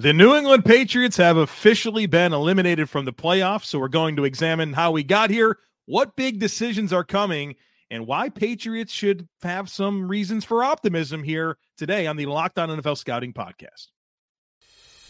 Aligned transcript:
The 0.00 0.14
New 0.14 0.34
England 0.34 0.64
Patriots 0.64 1.18
have 1.18 1.36
officially 1.36 2.06
been 2.06 2.32
eliminated 2.32 2.88
from 2.88 3.04
the 3.04 3.12
playoffs, 3.12 3.66
so 3.66 3.78
we're 3.78 3.88
going 3.88 4.16
to 4.16 4.24
examine 4.24 4.72
how 4.72 4.92
we 4.92 5.04
got 5.04 5.28
here, 5.28 5.58
what 5.84 6.16
big 6.16 6.40
decisions 6.40 6.90
are 6.90 7.04
coming, 7.04 7.56
and 7.90 8.06
why 8.06 8.30
Patriots 8.30 8.94
should 8.94 9.28
have 9.42 9.68
some 9.68 10.08
reasons 10.08 10.46
for 10.46 10.64
optimism 10.64 11.22
here 11.22 11.58
today 11.76 12.06
on 12.06 12.16
the 12.16 12.24
Locked 12.24 12.58
On 12.58 12.70
NFL 12.70 12.96
Scouting 12.96 13.34
podcast. 13.34 13.88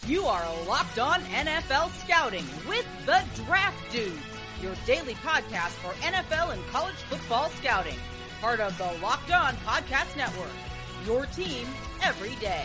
You 0.08 0.24
are 0.24 0.44
Locked 0.66 0.98
On 0.98 1.20
NFL 1.20 1.92
Scouting 2.02 2.44
with 2.68 2.88
the 3.06 3.22
Draft 3.44 3.92
Dudes, 3.92 4.18
your 4.60 4.74
daily 4.86 5.14
podcast 5.14 5.70
for 5.84 5.92
NFL 6.00 6.52
and 6.52 6.66
college 6.66 6.96
football 7.08 7.48
scouting. 7.50 7.94
Part 8.40 8.58
of 8.58 8.76
the 8.76 8.90
Locked 9.00 9.30
On 9.30 9.54
Podcast 9.58 10.16
Network, 10.16 10.50
your 11.06 11.26
team 11.26 11.68
every 12.02 12.34
day. 12.40 12.64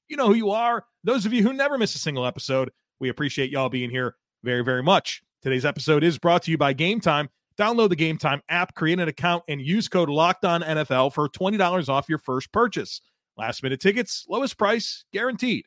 You 0.11 0.17
know 0.17 0.27
who 0.27 0.33
you 0.33 0.49
are. 0.49 0.83
Those 1.05 1.25
of 1.25 1.31
you 1.31 1.41
who 1.41 1.53
never 1.53 1.77
miss 1.77 1.95
a 1.95 1.97
single 1.97 2.25
episode, 2.25 2.69
we 2.99 3.07
appreciate 3.07 3.49
y'all 3.49 3.69
being 3.69 3.89
here 3.89 4.17
very, 4.43 4.61
very 4.61 4.83
much. 4.83 5.23
Today's 5.41 5.63
episode 5.63 6.03
is 6.03 6.19
brought 6.19 6.43
to 6.43 6.51
you 6.51 6.57
by 6.57 6.73
Game 6.73 6.99
Time. 6.99 7.29
Download 7.57 7.87
the 7.87 7.95
Game 7.95 8.17
Time 8.17 8.41
app, 8.49 8.75
create 8.75 8.99
an 8.99 9.07
account, 9.07 9.45
and 9.47 9.61
use 9.61 9.87
code 9.87 10.09
Locked 10.09 10.43
On 10.43 10.63
NFL 10.63 11.13
for 11.13 11.29
$20 11.29 11.87
off 11.87 12.09
your 12.09 12.17
first 12.17 12.51
purchase. 12.51 12.99
Last 13.37 13.63
minute 13.63 13.79
tickets, 13.79 14.25
lowest 14.27 14.57
price 14.57 15.05
guaranteed. 15.13 15.63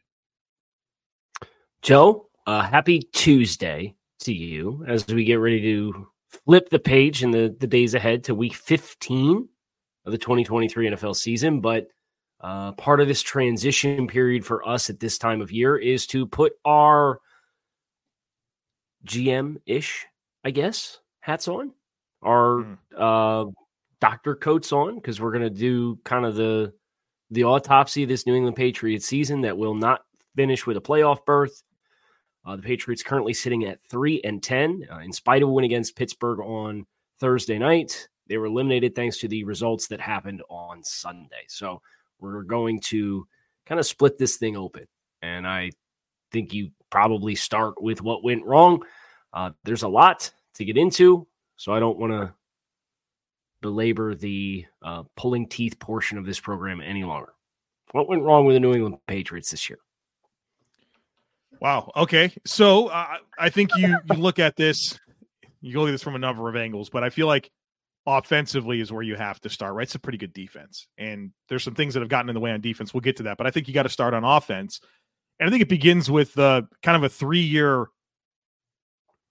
Joe, 1.81 2.29
uh, 2.47 2.61
happy 2.61 3.09
Tuesday 3.15 3.95
to 4.21 4.35
you 4.35 4.85
as 4.87 5.07
we 5.07 5.25
get 5.25 5.37
ready 5.37 5.63
to 5.63 6.07
flip 6.29 6.69
the 6.69 6.79
page 6.79 7.23
in 7.23 7.31
the, 7.31 7.57
the 7.61 7.67
days 7.67 7.95
ahead 7.95 8.25
to 8.25 8.35
week 8.35 8.53
15 8.53 9.49
of 10.05 10.13
the 10.13 10.19
2023 10.19 10.91
NFL 10.91 11.17
season. 11.17 11.63
But 11.63 11.87
uh, 12.45 12.73
part 12.73 13.01
of 13.01 13.09
this 13.09 13.23
transition 13.23 14.07
period 14.07 14.45
for 14.45 14.69
us 14.69 14.91
at 14.91 15.01
this 15.01 15.17
time 15.17 15.41
of 15.41 15.51
year 15.51 15.79
is 15.79 16.07
to 16.07 16.27
put 16.27 16.53
our 16.67 17.19
GM 19.07 19.57
ish, 19.65 20.05
I 20.45 20.51
guess, 20.51 20.99
hats 21.21 21.49
on, 21.49 21.73
our 22.23 22.57
mm. 22.57 22.77
uh, 22.95 23.51
doctor 23.99 24.35
coats 24.35 24.73
on, 24.73 24.97
because 24.97 25.23
we're 25.23 25.33
going 25.33 25.45
to 25.45 25.49
do 25.49 25.99
kind 26.05 26.27
of 26.27 26.35
the 26.37 26.75
the 27.31 27.45
autopsy 27.45 28.03
of 28.03 28.11
this 28.11 28.27
New 28.27 28.35
England 28.35 28.57
Patriots 28.57 29.07
season 29.07 29.41
that 29.41 29.57
will 29.57 29.75
not 29.75 30.03
finish 30.37 30.67
with 30.67 30.77
a 30.77 30.83
playoff 30.83 31.25
berth. 31.25 31.63
Uh, 32.45 32.57
the 32.57 32.63
Patriots 32.63 33.03
currently 33.03 33.33
sitting 33.33 33.65
at 33.65 33.83
three 33.89 34.21
and 34.23 34.43
ten, 34.43 34.87
uh, 34.93 34.99
in 34.99 35.15
spite 35.15 35.43
of 35.43 35.49
a 35.49 35.53
win 35.53 35.65
against 35.65 35.97
Pittsburgh 35.97 36.41
on 36.41 36.85
Thursday 37.21 37.59
night. 37.59 38.07
They 38.27 38.37
were 38.37 38.47
eliminated 38.47 38.95
thanks 38.95 39.17
to 39.21 39.29
the 39.29 39.45
results 39.45 39.89
that 39.89 40.01
happened 40.03 40.43
on 40.51 40.85
Sunday. 40.85 41.45
So 41.49 41.81
we're 42.33 42.43
going 42.43 42.81
to 42.81 43.27
kind 43.67 43.79
of 43.79 43.87
split 43.87 44.19
this 44.19 44.37
thing 44.37 44.57
open. 44.57 44.87
And 45.23 45.47
I 45.47 45.71
think 46.33 46.53
you 46.53 46.71
probably 46.91 47.35
start 47.35 47.83
with 47.83 48.03
what 48.03 48.25
went 48.25 48.45
wrong. 48.45 48.83
Uh, 49.33 49.51
there's 49.65 49.83
a 49.83 49.89
lot 49.89 50.33
to 50.55 50.65
get 50.65 50.77
into, 50.77 51.27
so 51.57 51.73
I 51.73 51.81
don't 51.81 51.99
want 51.99 52.13
to 52.13 52.33
belabor 53.61 54.15
the 54.15 54.67
uh, 54.83 55.05
pulling 55.17 55.49
teeth 55.49 55.79
portion 55.79 56.19
of 56.19 56.27
this 56.27 56.39
program 56.39 56.81
any 56.81 57.03
longer. 57.05 57.33
What 57.93 58.09
went 58.09 58.23
wrong 58.23 58.45
with 58.45 58.55
the 58.55 58.61
New 58.61 58.75
England 58.75 58.99
Patriots 59.07 59.51
this 59.51 59.71
year? 59.71 59.79
Wow. 61.61 61.91
Okay. 61.97 62.33
So 62.45 62.89
uh, 62.89 63.17
I 63.39 63.49
think 63.49 63.71
you, 63.77 63.97
you 64.11 64.17
look 64.17 64.39
at 64.39 64.57
this, 64.57 64.99
you 65.61 65.79
look 65.79 65.89
at 65.89 65.93
this 65.93 66.03
from 66.03 66.15
a 66.15 66.19
number 66.19 66.49
of 66.49 66.57
angles, 66.57 66.91
but 66.91 67.03
I 67.05 67.11
feel 67.11 67.27
like 67.27 67.51
offensively 68.07 68.81
is 68.81 68.93
where 68.93 69.03
you 69.03 69.17
have 69.17 69.41
to 69.41 69.49
start, 69.49 69.75
right? 69.75 69.85
It's 69.85 69.95
a 69.95 69.99
pretty 69.99 70.19
good 70.19 70.33
defense. 70.33 70.87
And 70.99 71.33
there's 71.49 71.65
some 71.65 71.75
things 71.75 71.95
that 71.95 72.01
have 72.01 72.09
gotten 72.09 72.29
in 72.29 72.35
the 72.35 72.41
way 72.41 72.51
on 72.51 72.61
defense. 72.61 72.93
We'll 72.93 73.01
get 73.01 73.17
to 73.17 73.23
that. 73.25 73.39
But 73.39 73.47
I 73.47 73.51
think 73.51 73.67
you 73.67 73.75
got 73.75 73.85
to 73.85 73.89
start 73.89 74.15
on 74.15 74.25
offense. 74.25 74.81
And 75.41 75.49
I 75.49 75.51
think 75.51 75.63
it 75.63 75.69
begins 75.69 76.11
with 76.11 76.39
uh, 76.39 76.63
kind 76.83 76.97
of 76.97 77.03
a 77.03 77.09
three 77.09 77.41
year 77.41 77.87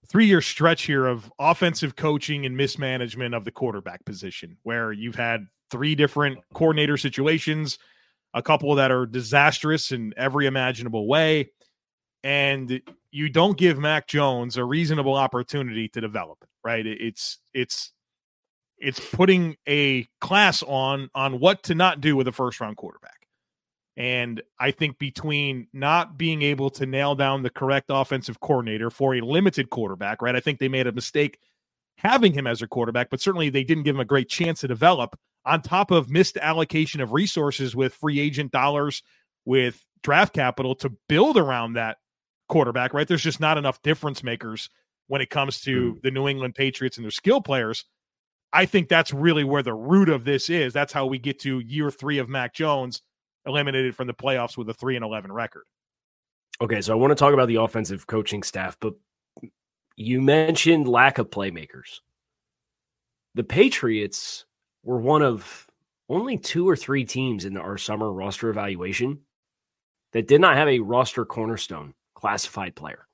three 0.06 0.26
year 0.26 0.42
stretch 0.42 0.82
here 0.82 1.06
of 1.06 1.32
offensive 1.38 1.96
coaching 1.96 2.44
and 2.44 2.56
mismanagement 2.56 3.34
of 3.34 3.44
the 3.44 3.50
quarterback 3.50 4.04
position, 4.04 4.56
where 4.62 4.92
you've 4.92 5.14
had 5.14 5.46
three 5.70 5.94
different 5.94 6.38
coordinator 6.52 6.96
situations, 6.96 7.78
a 8.34 8.42
couple 8.42 8.74
that 8.74 8.90
are 8.90 9.06
disastrous 9.06 9.92
in 9.92 10.12
every 10.16 10.46
imaginable 10.46 11.06
way. 11.06 11.50
And 12.22 12.82
you 13.10 13.28
don't 13.28 13.56
give 13.56 13.78
Mac 13.78 14.06
Jones 14.06 14.56
a 14.56 14.64
reasonable 14.64 15.14
opportunity 15.14 15.88
to 15.88 16.00
develop, 16.00 16.44
right? 16.62 16.86
It's 16.86 17.38
it's 17.52 17.92
it's 18.84 19.00
putting 19.00 19.56
a 19.68 20.06
class 20.20 20.62
on 20.62 21.10
on 21.14 21.40
what 21.40 21.62
to 21.64 21.74
not 21.74 22.00
do 22.00 22.16
with 22.16 22.28
a 22.28 22.32
first 22.32 22.60
round 22.60 22.76
quarterback. 22.76 23.26
And 23.96 24.42
I 24.58 24.72
think 24.72 24.98
between 24.98 25.68
not 25.72 26.18
being 26.18 26.42
able 26.42 26.68
to 26.70 26.86
nail 26.86 27.14
down 27.14 27.42
the 27.42 27.50
correct 27.50 27.86
offensive 27.90 28.40
coordinator 28.40 28.90
for 28.90 29.14
a 29.14 29.20
limited 29.20 29.70
quarterback, 29.70 30.20
right? 30.20 30.34
I 30.34 30.40
think 30.40 30.58
they 30.58 30.68
made 30.68 30.88
a 30.88 30.92
mistake 30.92 31.38
having 31.96 32.32
him 32.32 32.46
as 32.46 32.60
a 32.60 32.66
quarterback, 32.66 33.08
but 33.08 33.20
certainly 33.20 33.50
they 33.50 33.62
didn't 33.62 33.84
give 33.84 33.94
him 33.94 34.00
a 34.00 34.04
great 34.04 34.28
chance 34.28 34.60
to 34.60 34.68
develop 34.68 35.16
on 35.46 35.62
top 35.62 35.90
of 35.90 36.10
missed 36.10 36.36
allocation 36.38 37.00
of 37.00 37.12
resources 37.12 37.76
with 37.76 37.94
free 37.94 38.18
agent 38.18 38.50
dollars, 38.50 39.02
with 39.44 39.84
draft 40.02 40.34
capital 40.34 40.74
to 40.74 40.90
build 41.08 41.36
around 41.36 41.74
that 41.74 41.98
quarterback, 42.48 42.94
right? 42.94 43.06
There's 43.06 43.22
just 43.22 43.40
not 43.40 43.58
enough 43.58 43.80
difference 43.82 44.22
makers 44.22 44.70
when 45.06 45.20
it 45.20 45.30
comes 45.30 45.60
to 45.62 45.94
mm. 45.94 46.02
the 46.02 46.10
New 46.10 46.28
England 46.28 46.54
Patriots 46.54 46.96
and 46.96 47.04
their 47.04 47.10
skill 47.10 47.40
players. 47.40 47.84
I 48.54 48.66
think 48.66 48.88
that's 48.88 49.12
really 49.12 49.42
where 49.42 49.64
the 49.64 49.74
root 49.74 50.08
of 50.08 50.24
this 50.24 50.48
is. 50.48 50.72
That's 50.72 50.92
how 50.92 51.06
we 51.06 51.18
get 51.18 51.40
to 51.40 51.58
year 51.58 51.90
three 51.90 52.18
of 52.18 52.28
Mac 52.28 52.54
Jones 52.54 53.02
eliminated 53.44 53.96
from 53.96 54.06
the 54.06 54.14
playoffs 54.14 54.56
with 54.56 54.70
a 54.70 54.74
three 54.74 54.94
and 54.94 55.04
eleven 55.04 55.32
record. 55.32 55.64
Okay, 56.60 56.80
so 56.80 56.92
I 56.92 56.96
want 56.96 57.10
to 57.10 57.16
talk 57.16 57.34
about 57.34 57.48
the 57.48 57.56
offensive 57.56 58.06
coaching 58.06 58.44
staff, 58.44 58.76
but 58.80 58.94
you 59.96 60.22
mentioned 60.22 60.86
lack 60.86 61.18
of 61.18 61.30
playmakers. 61.30 61.98
The 63.34 63.42
Patriots 63.42 64.46
were 64.84 64.98
one 64.98 65.22
of 65.22 65.66
only 66.08 66.38
two 66.38 66.68
or 66.68 66.76
three 66.76 67.04
teams 67.04 67.44
in 67.44 67.56
our 67.56 67.76
summer 67.76 68.12
roster 68.12 68.50
evaluation 68.50 69.18
that 70.12 70.28
did 70.28 70.40
not 70.40 70.56
have 70.56 70.68
a 70.68 70.78
roster 70.78 71.24
cornerstone 71.24 71.92
classified 72.14 72.76
player. 72.76 73.08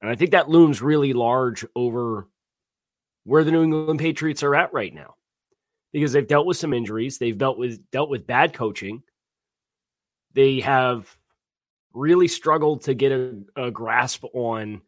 And 0.00 0.10
I 0.10 0.14
think 0.14 0.30
that 0.30 0.48
looms 0.48 0.80
really 0.80 1.12
large 1.12 1.66
over 1.76 2.26
where 3.28 3.44
the 3.44 3.52
New 3.52 3.62
England 3.62 4.00
Patriots 4.00 4.42
are 4.42 4.54
at 4.54 4.72
right 4.72 4.94
now 4.94 5.14
because 5.92 6.12
they've 6.12 6.26
dealt 6.26 6.46
with 6.46 6.56
some 6.56 6.72
injuries, 6.72 7.18
they've 7.18 7.36
dealt 7.36 7.58
with 7.58 7.78
dealt 7.90 8.08
with 8.08 8.26
bad 8.26 8.54
coaching. 8.54 9.02
They 10.32 10.60
have 10.60 11.14
really 11.92 12.26
struggled 12.26 12.84
to 12.84 12.94
get 12.94 13.12
a, 13.12 13.42
a 13.54 13.70
grasp 13.70 14.24
on 14.32 14.80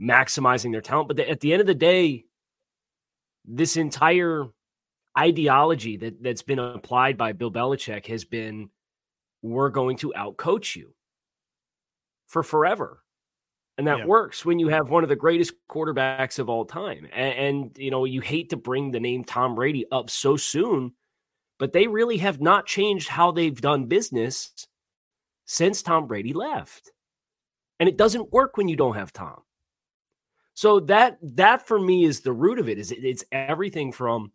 maximizing 0.00 0.72
their 0.72 0.82
talent, 0.82 1.08
but 1.08 1.16
the, 1.16 1.30
at 1.30 1.40
the 1.40 1.54
end 1.54 1.62
of 1.62 1.66
the 1.66 1.74
day, 1.74 2.26
this 3.46 3.78
entire 3.78 4.44
ideology 5.18 5.96
that 5.96 6.22
that's 6.22 6.42
been 6.42 6.58
applied 6.58 7.16
by 7.16 7.32
Bill 7.32 7.50
Belichick 7.50 8.04
has 8.08 8.26
been 8.26 8.68
we're 9.40 9.70
going 9.70 9.96
to 9.98 10.12
outcoach 10.14 10.76
you 10.76 10.92
for 12.28 12.42
forever. 12.42 13.02
And 13.80 13.86
that 13.86 14.00
yeah. 14.00 14.04
works 14.04 14.44
when 14.44 14.58
you 14.58 14.68
have 14.68 14.90
one 14.90 15.04
of 15.04 15.08
the 15.08 15.16
greatest 15.16 15.54
quarterbacks 15.66 16.38
of 16.38 16.50
all 16.50 16.66
time. 16.66 17.08
And, 17.14 17.34
and, 17.34 17.78
you 17.78 17.90
know, 17.90 18.04
you 18.04 18.20
hate 18.20 18.50
to 18.50 18.58
bring 18.58 18.90
the 18.90 19.00
name 19.00 19.24
Tom 19.24 19.54
Brady 19.54 19.86
up 19.90 20.10
so 20.10 20.36
soon, 20.36 20.92
but 21.58 21.72
they 21.72 21.86
really 21.86 22.18
have 22.18 22.42
not 22.42 22.66
changed 22.66 23.08
how 23.08 23.32
they've 23.32 23.58
done 23.58 23.86
business 23.86 24.52
since 25.46 25.80
Tom 25.80 26.06
Brady 26.06 26.34
left. 26.34 26.92
And 27.78 27.88
it 27.88 27.96
doesn't 27.96 28.34
work 28.34 28.58
when 28.58 28.68
you 28.68 28.76
don't 28.76 28.96
have 28.96 29.14
Tom. 29.14 29.40
So 30.52 30.80
that 30.80 31.16
that 31.22 31.66
for 31.66 31.80
me 31.80 32.04
is 32.04 32.20
the 32.20 32.34
root 32.34 32.58
of 32.58 32.68
it. 32.68 32.78
Is 32.78 32.92
it, 32.92 33.02
it's 33.02 33.24
everything 33.32 33.92
from 33.92 34.30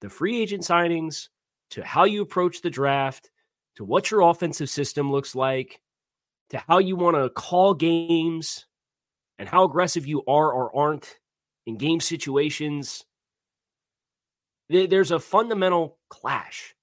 the 0.00 0.08
free 0.08 0.40
agent 0.40 0.62
signings 0.62 1.28
to 1.72 1.84
how 1.84 2.04
you 2.04 2.22
approach 2.22 2.62
the 2.62 2.70
draft 2.70 3.30
to 3.74 3.84
what 3.84 4.10
your 4.10 4.22
offensive 4.22 4.70
system 4.70 5.12
looks 5.12 5.34
like 5.34 5.82
to 6.48 6.62
how 6.66 6.78
you 6.78 6.96
want 6.96 7.14
to 7.14 7.28
call 7.28 7.74
games 7.74 8.64
and 9.38 9.48
how 9.48 9.64
aggressive 9.64 10.06
you 10.06 10.22
are 10.26 10.52
or 10.52 10.76
aren't 10.76 11.18
in 11.66 11.76
game 11.76 12.00
situations. 12.00 13.04
There's 14.68 15.10
a 15.10 15.20
fundamental 15.20 15.98
clash 16.08 16.74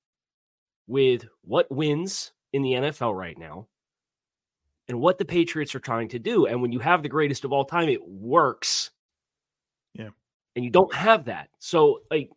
with 0.88 1.26
what 1.44 1.72
wins 1.72 2.32
in 2.54 2.62
the 2.62 2.74
NFL 2.74 3.18
right 3.18 3.38
now 3.38 3.68
and 4.88 5.00
what 5.00 5.18
the 5.18 5.26
Patriots 5.26 5.76
are 5.76 5.80
trying 5.80 6.10
to 6.10 6.20
do. 6.20 6.46
And 6.46 6.62
when 6.62 6.72
you 6.72 6.80
have 6.80 7.04
the 7.04 7.10
greatest 7.10 7.46
of 7.46 7.52
all 7.52 7.66
time, 7.66 7.90
it 7.90 8.06
works. 8.08 8.92
Yeah. 9.94 10.10
And 10.56 10.64
you 10.64 10.72
don't 10.72 10.94
have 10.94 11.26
that. 11.26 11.50
So, 11.60 12.00
like, 12.12 12.30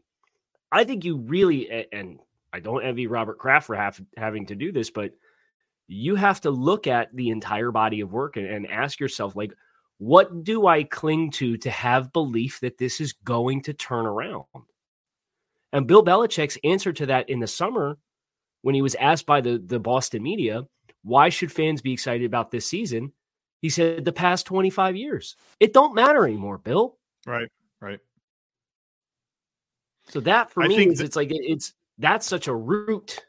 I 0.73 0.85
think 0.85 1.05
you 1.05 1.19
really, 1.19 1.87
and 1.93 2.19
I 2.53 2.61
don't 2.61 2.85
envy 2.85 3.07
Robert 3.07 3.39
Kraft 3.39 3.67
for 3.67 3.77
have, 3.77 4.01
having 4.17 4.47
to 4.47 4.55
do 4.55 4.73
this, 4.73 4.91
but 4.91 5.13
you 5.89 6.17
have 6.17 6.41
to 6.41 6.51
look 6.51 6.87
at 6.87 7.15
the 7.15 7.31
entire 7.31 7.71
body 7.71 8.01
of 8.01 8.13
work 8.13 8.37
and, 8.37 8.47
and 8.47 8.67
ask 8.71 8.99
yourself, 8.99 9.37
like, 9.37 9.53
what 9.99 10.45
do 10.45 10.67
I 10.67 10.83
cling 10.85 11.31
to 11.33 11.57
to 11.59 11.71
have 11.71 12.13
belief 12.13 12.61
that 12.61 12.79
this 12.79 13.01
is 13.01 13.13
going 13.13 13.63
to 13.63 13.73
turn 13.73 14.07
around? 14.07 14.45
And 15.73 15.87
Bill 15.87 16.05
Belichick's 16.05 16.59
answer 16.65 16.93
to 16.93 17.07
that 17.07 17.29
in 17.29 17.41
the 17.41 17.47
summer 17.47 17.99
when 18.63 18.75
he 18.75 18.83
was 18.83 18.95
asked 18.97 19.27
by 19.27 19.41
the, 19.41 19.59
the 19.59 19.79
Boston 19.79 20.23
media, 20.23 20.67
why 21.03 21.29
should 21.29 21.53
fans 21.53 21.83
be 21.83 21.93
excited 21.93 22.25
about 22.27 22.51
this 22.51 22.67
season? 22.67 23.13
He 23.63 23.71
said 23.71 24.05
the 24.05 24.13
past 24.13 24.47
25 24.47 24.97
years. 24.97 25.37
It 25.61 25.73
don't 25.73 25.95
matter 25.95 26.27
anymore, 26.27 26.59
Bill. 26.59 26.99
Right, 27.27 27.51
right. 27.81 28.01
So 30.09 30.21
that 30.21 30.51
for 30.51 30.63
I 30.63 30.69
me 30.69 30.89
is 30.89 30.99
that- 30.99 31.05
it's 31.05 31.17
like 31.17 31.29
it's 31.31 31.73
that's 31.99 32.27
such 32.27 32.49
a 32.49 32.55
root 32.55 33.25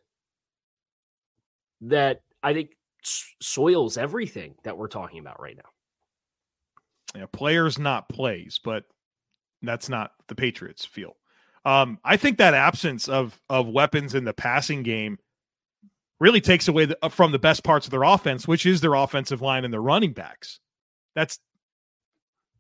that 1.81 2.21
I 2.43 2.53
think 2.53 2.75
soils 3.03 3.97
everything 3.97 4.55
that 4.63 4.77
we're 4.77 4.87
talking 4.87 5.19
about 5.19 5.41
right 5.41 5.55
now. 5.55 5.69
Yeah, 7.15 7.25
players 7.31 7.79
not 7.79 8.09
plays, 8.09 8.59
but 8.63 8.85
that's 9.61 9.89
not 9.89 10.11
the 10.27 10.35
Patriots 10.35 10.85
feel. 10.85 11.15
Um, 11.65 11.99
I 12.03 12.17
think 12.17 12.37
that 12.37 12.53
absence 12.53 13.07
of 13.09 13.39
of 13.49 13.67
weapons 13.67 14.15
in 14.15 14.23
the 14.23 14.33
passing 14.33 14.83
game 14.83 15.17
really 16.19 16.41
takes 16.41 16.67
away 16.67 16.85
the, 16.85 16.97
uh, 17.01 17.09
from 17.09 17.31
the 17.31 17.39
best 17.39 17.63
parts 17.63 17.85
of 17.85 17.91
their 17.91 18.03
offense, 18.03 18.47
which 18.47 18.65
is 18.65 18.81
their 18.81 18.93
offensive 18.93 19.41
line 19.41 19.65
and 19.65 19.73
their 19.73 19.81
running 19.81 20.13
backs. 20.13 20.59
That's 21.15 21.39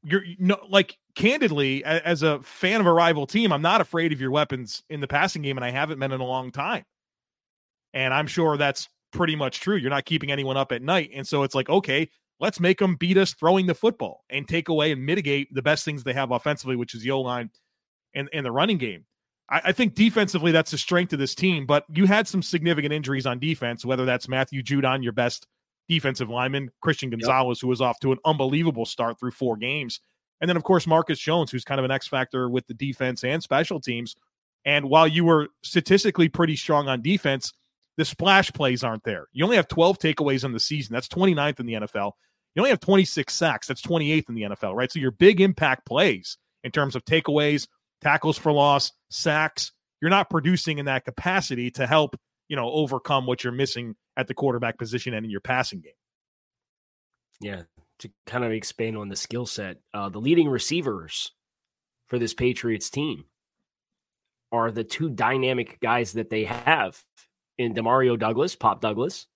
you're 0.03 0.23
you 0.23 0.35
know, 0.39 0.59
like 0.69 0.97
candidly 1.15 1.83
as 1.83 2.23
a 2.23 2.41
fan 2.41 2.79
of 2.79 2.87
a 2.87 2.93
rival 2.93 3.25
team, 3.27 3.51
I'm 3.51 3.61
not 3.61 3.81
afraid 3.81 4.13
of 4.13 4.21
your 4.21 4.31
weapons 4.31 4.83
in 4.89 4.99
the 5.01 5.07
passing 5.07 5.41
game, 5.41 5.57
and 5.57 5.65
I 5.65 5.71
haven't 5.71 5.99
been 5.99 6.11
in 6.11 6.21
a 6.21 6.25
long 6.25 6.51
time. 6.51 6.83
And 7.93 8.13
I'm 8.13 8.27
sure 8.27 8.57
that's 8.57 8.89
pretty 9.11 9.35
much 9.35 9.59
true. 9.59 9.75
You're 9.75 9.89
not 9.89 10.05
keeping 10.05 10.31
anyone 10.31 10.57
up 10.57 10.71
at 10.71 10.81
night, 10.81 11.11
and 11.13 11.27
so 11.27 11.43
it's 11.43 11.55
like 11.55 11.69
okay, 11.69 12.09
let's 12.39 12.59
make 12.59 12.79
them 12.79 12.95
beat 12.95 13.17
us 13.17 13.33
throwing 13.33 13.65
the 13.65 13.75
football 13.75 14.23
and 14.29 14.47
take 14.47 14.69
away 14.69 14.91
and 14.91 15.05
mitigate 15.05 15.53
the 15.53 15.61
best 15.61 15.85
things 15.85 16.03
they 16.03 16.13
have 16.13 16.31
offensively, 16.31 16.75
which 16.75 16.93
is 16.93 17.01
the 17.01 17.11
O 17.11 17.21
line 17.21 17.49
and, 18.13 18.29
and 18.33 18.45
the 18.45 18.51
running 18.51 18.77
game. 18.77 19.05
I, 19.49 19.61
I, 19.65 19.71
think 19.71 19.95
defensively, 19.95 20.51
that's 20.51 20.71
the 20.71 20.77
strength 20.77 21.13
of 21.13 21.19
this 21.19 21.35
team, 21.35 21.65
but 21.65 21.85
you 21.93 22.05
had 22.05 22.27
some 22.27 22.41
significant 22.41 22.93
injuries 22.93 23.25
on 23.25 23.39
defense, 23.39 23.85
whether 23.85 24.05
that's 24.05 24.27
Matthew 24.27 24.61
Judon, 24.61 25.03
your 25.03 25.13
best 25.13 25.47
defensive 25.87 26.29
lineman, 26.29 26.69
Christian 26.81 27.09
Gonzalez, 27.09 27.57
yep. 27.57 27.61
who 27.61 27.67
was 27.67 27.81
off 27.81 27.99
to 28.01 28.11
an 28.11 28.19
unbelievable 28.25 28.85
start 28.85 29.19
through 29.19 29.31
four 29.31 29.57
games. 29.57 30.01
And 30.41 30.49
then, 30.49 30.57
of 30.57 30.63
course, 30.63 30.85
Marcus 30.85 31.19
Jones, 31.19 31.51
who's 31.51 31.63
kind 31.63 31.79
of 31.79 31.85
an 31.85 31.91
X 31.91 32.07
factor 32.07 32.49
with 32.49 32.67
the 32.67 32.73
defense 32.73 33.23
and 33.23 33.41
special 33.41 33.79
teams. 33.79 34.15
And 34.65 34.89
while 34.89 35.07
you 35.07 35.23
were 35.23 35.47
statistically 35.63 36.29
pretty 36.29 36.55
strong 36.55 36.87
on 36.87 37.01
defense, 37.01 37.53
the 37.95 38.05
splash 38.05 38.51
plays 38.53 38.83
aren't 38.83 39.03
there. 39.03 39.27
You 39.31 39.43
only 39.43 39.55
have 39.55 39.67
12 39.67 39.97
takeaways 39.97 40.43
in 40.43 40.51
the 40.51 40.59
season. 40.59 40.93
That's 40.93 41.07
29th 41.07 41.59
in 41.59 41.65
the 41.65 41.73
NFL. 41.73 42.11
You 42.57 42.61
only 42.61 42.71
have 42.71 42.79
26 42.79 43.31
sacks. 43.31 43.67
That's 43.67 43.83
28th 43.83 44.29
in 44.29 44.35
the 44.35 44.41
NFL, 44.41 44.73
right? 44.73 44.91
So 44.91 44.97
your 44.97 45.11
big 45.11 45.41
impact 45.41 45.85
plays 45.85 46.37
in 46.63 46.71
terms 46.71 46.95
of 46.95 47.05
takeaways, 47.05 47.67
tackles 48.01 48.35
for 48.35 48.51
loss, 48.51 48.93
sacks, 49.11 49.73
you're 50.01 50.09
not 50.09 50.31
producing 50.31 50.79
in 50.79 50.85
that 50.85 51.05
capacity 51.05 51.69
to 51.71 51.85
help, 51.85 52.15
you 52.49 52.55
know, 52.55 52.71
overcome 52.71 53.27
what 53.27 53.43
you're 53.43 53.53
missing 53.53 53.95
at 54.17 54.27
the 54.27 54.33
quarterback 54.33 54.79
position 54.79 55.13
and 55.13 55.23
in 55.23 55.29
your 55.29 55.39
passing 55.39 55.81
game. 55.81 55.93
Yeah, 57.39 57.61
to 57.99 58.09
kind 58.25 58.43
of 58.43 58.51
expand 58.51 58.97
on 58.97 59.07
the 59.07 59.15
skill 59.15 59.45
set, 59.45 59.77
uh, 59.93 60.09
the 60.09 60.19
leading 60.19 60.49
receivers 60.49 61.33
for 62.07 62.17
this 62.17 62.33
Patriots 62.33 62.89
team 62.89 63.25
are 64.51 64.71
the 64.71 64.83
two 64.83 65.09
dynamic 65.09 65.79
guys 65.79 66.13
that 66.13 66.31
they 66.31 66.45
have 66.45 66.99
in 67.59 67.75
Demario 67.75 68.17
Douglas, 68.17 68.55
Pop 68.55 68.81
Douglas, 68.81 69.27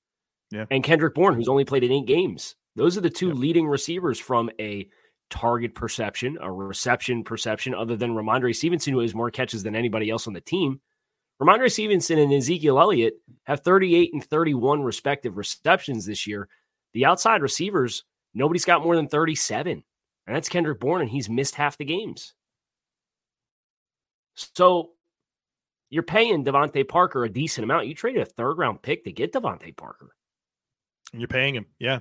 yeah. 0.49 0.65
and 0.71 0.83
Kendrick 0.83 1.13
Bourne, 1.13 1.35
who's 1.35 1.47
only 1.47 1.65
played 1.65 1.83
in 1.83 1.91
eight 1.91 2.07
games. 2.07 2.55
Those 2.75 2.97
are 2.97 3.01
the 3.01 3.09
two 3.09 3.29
yep. 3.29 3.37
leading 3.37 3.67
receivers 3.67 4.19
from 4.19 4.49
a 4.59 4.87
target 5.29 5.75
perception, 5.75 6.37
a 6.41 6.51
reception 6.51 7.23
perception, 7.23 7.73
other 7.73 7.95
than 7.95 8.13
Rhamondre 8.13 8.55
Stevenson, 8.55 8.93
who 8.93 8.99
has 8.99 9.15
more 9.15 9.31
catches 9.31 9.63
than 9.63 9.75
anybody 9.75 10.09
else 10.09 10.27
on 10.27 10.33
the 10.33 10.41
team. 10.41 10.81
Rhamondre 11.41 11.71
Stevenson 11.71 12.19
and 12.19 12.31
Ezekiel 12.31 12.79
Elliott 12.79 13.15
have 13.45 13.61
38 13.61 14.13
and 14.13 14.23
31 14.23 14.83
respective 14.83 15.37
receptions 15.37 16.05
this 16.05 16.27
year. 16.27 16.47
The 16.93 17.05
outside 17.05 17.41
receivers, 17.41 18.03
nobody's 18.33 18.65
got 18.65 18.83
more 18.83 18.95
than 18.95 19.07
37. 19.07 19.83
And 20.27 20.35
that's 20.35 20.49
Kendrick 20.49 20.79
Bourne, 20.79 21.01
and 21.01 21.09
he's 21.09 21.29
missed 21.29 21.55
half 21.55 21.77
the 21.77 21.85
games. 21.85 22.33
So 24.35 24.91
you're 25.89 26.03
paying 26.03 26.45
DeVante 26.45 26.87
Parker 26.87 27.23
a 27.23 27.29
decent 27.29 27.63
amount. 27.63 27.87
You 27.87 27.95
traded 27.95 28.21
a 28.21 28.25
third 28.25 28.57
round 28.57 28.81
pick 28.81 29.03
to 29.05 29.11
get 29.11 29.33
DeVante 29.33 29.75
Parker. 29.75 30.15
And 31.11 31.21
you're 31.21 31.27
paying 31.27 31.55
him. 31.55 31.65
Yeah. 31.79 31.99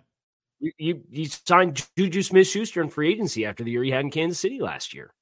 You, 0.60 1.02
you, 1.08 1.24
signed 1.26 1.86
Juju 1.96 2.22
Smith 2.22 2.46
Schuster 2.46 2.82
in 2.82 2.90
free 2.90 3.10
agency 3.10 3.46
after 3.46 3.64
the 3.64 3.70
year 3.70 3.82
he 3.82 3.90
had 3.90 4.04
in 4.04 4.10
Kansas 4.10 4.38
City 4.38 4.60
last 4.60 4.92
year. 4.92 5.14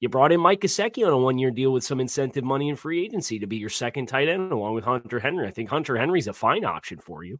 You 0.00 0.08
brought 0.08 0.32
in 0.32 0.40
Mike 0.40 0.60
Gesicki 0.60 1.06
on 1.06 1.12
a 1.12 1.16
one 1.16 1.38
year 1.38 1.50
deal 1.50 1.72
with 1.72 1.84
some 1.84 2.00
incentive 2.00 2.44
money 2.44 2.68
in 2.68 2.76
free 2.76 3.04
agency 3.04 3.38
to 3.38 3.46
be 3.46 3.56
your 3.56 3.70
second 3.70 4.06
tight 4.06 4.28
end 4.28 4.52
along 4.52 4.74
with 4.74 4.84
Hunter 4.84 5.20
Henry. 5.20 5.46
I 5.46 5.50
think 5.50 5.70
Hunter 5.70 5.96
Henry's 5.96 6.28
a 6.28 6.32
fine 6.32 6.64
option 6.64 6.98
for 6.98 7.22
you. 7.24 7.38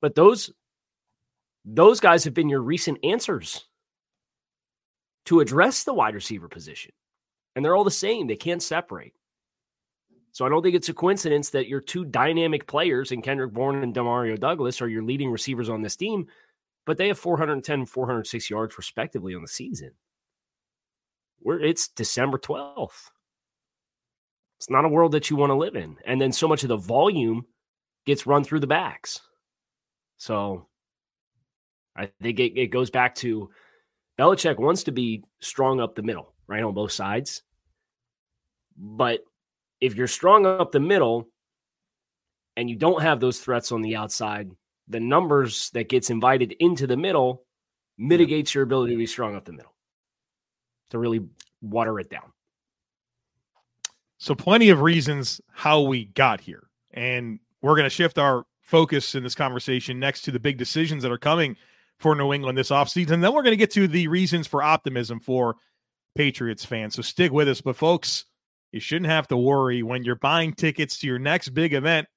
But 0.00 0.14
those 0.14 0.52
those 1.64 2.00
guys 2.00 2.24
have 2.24 2.34
been 2.34 2.48
your 2.48 2.62
recent 2.62 2.98
answers 3.04 3.64
to 5.26 5.40
address 5.40 5.84
the 5.84 5.94
wide 5.94 6.14
receiver 6.14 6.48
position. 6.48 6.92
And 7.56 7.64
they're 7.64 7.76
all 7.76 7.84
the 7.84 7.90
same. 7.90 8.26
They 8.26 8.36
can't 8.36 8.62
separate. 8.62 9.14
So 10.34 10.44
I 10.44 10.48
don't 10.48 10.64
think 10.64 10.74
it's 10.74 10.88
a 10.88 10.94
coincidence 10.94 11.50
that 11.50 11.68
your 11.68 11.80
two 11.80 12.04
dynamic 12.04 12.66
players 12.66 13.12
in 13.12 13.22
Kendrick 13.22 13.52
Bourne 13.52 13.84
and 13.84 13.94
Demario 13.94 14.38
Douglas 14.38 14.82
are 14.82 14.88
your 14.88 15.04
leading 15.04 15.30
receivers 15.30 15.68
on 15.68 15.80
this 15.80 15.94
team, 15.94 16.26
but 16.86 16.98
they 16.98 17.06
have 17.06 17.20
410 17.20 17.78
and 17.78 17.88
406 17.88 18.50
yards 18.50 18.76
respectively 18.76 19.36
on 19.36 19.42
the 19.42 19.48
season. 19.48 19.92
Where 21.38 21.60
it's 21.60 21.86
December 21.86 22.36
12th. 22.38 23.10
It's 24.58 24.68
not 24.68 24.84
a 24.84 24.88
world 24.88 25.12
that 25.12 25.30
you 25.30 25.36
want 25.36 25.50
to 25.50 25.54
live 25.54 25.76
in. 25.76 25.98
And 26.04 26.20
then 26.20 26.32
so 26.32 26.48
much 26.48 26.64
of 26.64 26.68
the 26.68 26.76
volume 26.76 27.46
gets 28.04 28.26
run 28.26 28.42
through 28.42 28.60
the 28.60 28.66
backs. 28.66 29.20
So 30.16 30.66
I 31.94 32.10
think 32.20 32.40
it, 32.40 32.58
it 32.58 32.72
goes 32.72 32.90
back 32.90 33.14
to 33.16 33.50
Belichick 34.18 34.58
wants 34.58 34.82
to 34.84 34.90
be 34.90 35.22
strong 35.40 35.80
up 35.80 35.94
the 35.94 36.02
middle, 36.02 36.34
right, 36.48 36.64
on 36.64 36.74
both 36.74 36.90
sides. 36.90 37.42
But 38.76 39.20
if 39.84 39.94
you're 39.94 40.08
strong 40.08 40.46
up 40.46 40.72
the 40.72 40.80
middle 40.80 41.28
and 42.56 42.70
you 42.70 42.76
don't 42.76 43.02
have 43.02 43.20
those 43.20 43.38
threats 43.38 43.70
on 43.70 43.82
the 43.82 43.96
outside, 43.96 44.50
the 44.88 44.98
numbers 44.98 45.68
that 45.74 45.90
gets 45.90 46.08
invited 46.08 46.52
into 46.58 46.86
the 46.86 46.96
middle 46.96 47.44
mitigates 47.98 48.54
your 48.54 48.64
ability 48.64 48.94
to 48.94 48.98
be 48.98 49.06
strong 49.06 49.36
up 49.36 49.44
the 49.44 49.52
middle 49.52 49.74
to 50.88 50.98
really 50.98 51.20
water 51.60 52.00
it 52.00 52.08
down. 52.08 52.32
So, 54.16 54.34
plenty 54.34 54.70
of 54.70 54.80
reasons 54.80 55.42
how 55.52 55.82
we 55.82 56.06
got 56.06 56.40
here. 56.40 56.62
And 56.92 57.38
we're 57.60 57.76
going 57.76 57.84
to 57.84 57.90
shift 57.90 58.16
our 58.16 58.46
focus 58.62 59.14
in 59.14 59.22
this 59.22 59.34
conversation 59.34 60.00
next 60.00 60.22
to 60.22 60.30
the 60.30 60.40
big 60.40 60.56
decisions 60.56 61.02
that 61.02 61.12
are 61.12 61.18
coming 61.18 61.56
for 61.98 62.14
New 62.14 62.32
England 62.32 62.56
this 62.56 62.70
offseason. 62.70 63.10
And 63.10 63.24
then 63.24 63.34
we're 63.34 63.42
going 63.42 63.52
to 63.52 63.58
get 63.58 63.72
to 63.72 63.86
the 63.86 64.08
reasons 64.08 64.46
for 64.46 64.62
optimism 64.62 65.20
for 65.20 65.56
Patriots 66.14 66.64
fans. 66.64 66.94
So, 66.94 67.02
stick 67.02 67.32
with 67.32 67.50
us. 67.50 67.60
But, 67.60 67.76
folks, 67.76 68.24
you 68.74 68.80
shouldn't 68.80 69.10
have 69.10 69.28
to 69.28 69.36
worry 69.36 69.84
when 69.84 70.02
you're 70.02 70.16
buying 70.16 70.52
tickets 70.52 70.98
to 70.98 71.06
your 71.06 71.20
next 71.20 71.50
big 71.50 71.74
event. 71.74 72.08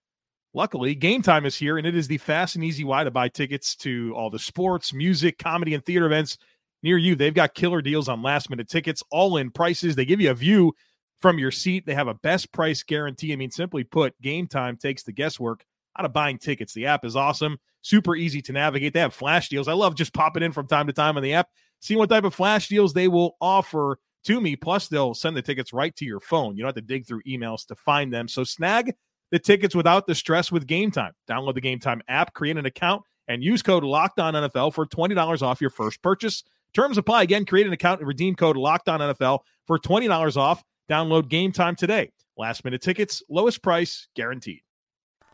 Luckily, 0.55 0.95
game 0.95 1.21
time 1.21 1.45
is 1.45 1.55
here, 1.55 1.77
and 1.77 1.85
it 1.85 1.95
is 1.95 2.07
the 2.07 2.17
fast 2.17 2.55
and 2.55 2.63
easy 2.63 2.83
way 2.83 3.03
to 3.03 3.11
buy 3.11 3.29
tickets 3.29 3.75
to 3.75 4.11
all 4.15 4.31
the 4.31 4.39
sports, 4.39 4.91
music, 4.91 5.37
comedy, 5.37 5.75
and 5.75 5.85
theater 5.85 6.07
events 6.07 6.37
near 6.81 6.97
you. 6.97 7.15
They've 7.15 7.33
got 7.33 7.53
killer 7.53 7.83
deals 7.83 8.09
on 8.09 8.23
last 8.23 8.49
minute 8.49 8.67
tickets, 8.67 9.03
all 9.11 9.37
in 9.37 9.51
prices. 9.51 9.95
They 9.95 10.05
give 10.05 10.19
you 10.19 10.31
a 10.31 10.33
view 10.33 10.73
from 11.19 11.37
your 11.37 11.51
seat. 11.51 11.85
They 11.85 11.93
have 11.93 12.07
a 12.07 12.15
best 12.15 12.51
price 12.51 12.81
guarantee. 12.81 13.33
I 13.33 13.35
mean, 13.35 13.51
simply 13.51 13.83
put, 13.83 14.19
game 14.21 14.47
time 14.47 14.77
takes 14.77 15.03
the 15.03 15.11
guesswork 15.11 15.63
out 15.99 16.05
of 16.05 16.13
buying 16.13 16.39
tickets. 16.39 16.73
The 16.73 16.87
app 16.87 17.05
is 17.05 17.15
awesome, 17.15 17.59
super 17.81 18.15
easy 18.15 18.41
to 18.41 18.51
navigate. 18.51 18.93
They 18.93 18.99
have 18.99 19.13
flash 19.13 19.49
deals. 19.49 19.67
I 19.67 19.73
love 19.73 19.93
just 19.93 20.13
popping 20.13 20.41
in 20.41 20.53
from 20.53 20.65
time 20.65 20.87
to 20.87 20.93
time 20.93 21.17
on 21.17 21.23
the 21.23 21.33
app, 21.33 21.49
seeing 21.81 21.99
what 21.99 22.09
type 22.09 22.23
of 22.23 22.33
flash 22.33 22.67
deals 22.67 22.93
they 22.93 23.07
will 23.07 23.37
offer 23.39 23.99
to 24.27 24.39
me. 24.39 24.55
Plus, 24.55 24.87
they'll 24.87 25.13
send 25.13 25.35
the 25.35 25.41
tickets 25.41 25.73
right 25.73 25.95
to 25.95 26.05
your 26.05 26.19
phone. 26.19 26.55
You 26.55 26.63
don't 26.63 26.69
have 26.69 26.75
to 26.75 26.81
dig 26.81 27.05
through 27.07 27.23
emails 27.23 27.65
to 27.67 27.75
find 27.75 28.13
them. 28.13 28.27
So 28.27 28.43
snag 28.43 28.93
the 29.31 29.39
tickets 29.39 29.75
without 29.75 30.07
the 30.07 30.15
stress 30.15 30.51
with 30.51 30.67
Game 30.67 30.91
Time. 30.91 31.13
Download 31.29 31.55
the 31.55 31.61
Game 31.61 31.79
Time 31.79 32.01
app, 32.07 32.33
create 32.33 32.57
an 32.57 32.65
account, 32.65 33.03
and 33.27 33.43
use 33.43 33.61
code 33.61 33.83
Locked 33.83 34.19
On 34.19 34.33
NFL 34.33 34.73
for 34.73 34.85
twenty 34.85 35.15
dollars 35.15 35.41
off 35.41 35.61
your 35.61 35.69
first 35.69 36.01
purchase. 36.01 36.43
Terms 36.73 36.97
apply. 36.97 37.23
Again, 37.23 37.45
create 37.45 37.65
an 37.65 37.73
account 37.73 38.01
and 38.01 38.07
redeem 38.07 38.35
code 38.35 38.57
Locked 38.57 38.89
On 38.89 38.99
NFL 38.99 39.39
for 39.65 39.79
twenty 39.79 40.07
dollars 40.07 40.37
off. 40.37 40.63
Download 40.89 41.27
Game 41.27 41.51
Time 41.51 41.75
today. 41.75 42.11
Last 42.37 42.63
minute 42.63 42.81
tickets, 42.81 43.23
lowest 43.29 43.63
price 43.63 44.07
guaranteed. 44.15 44.61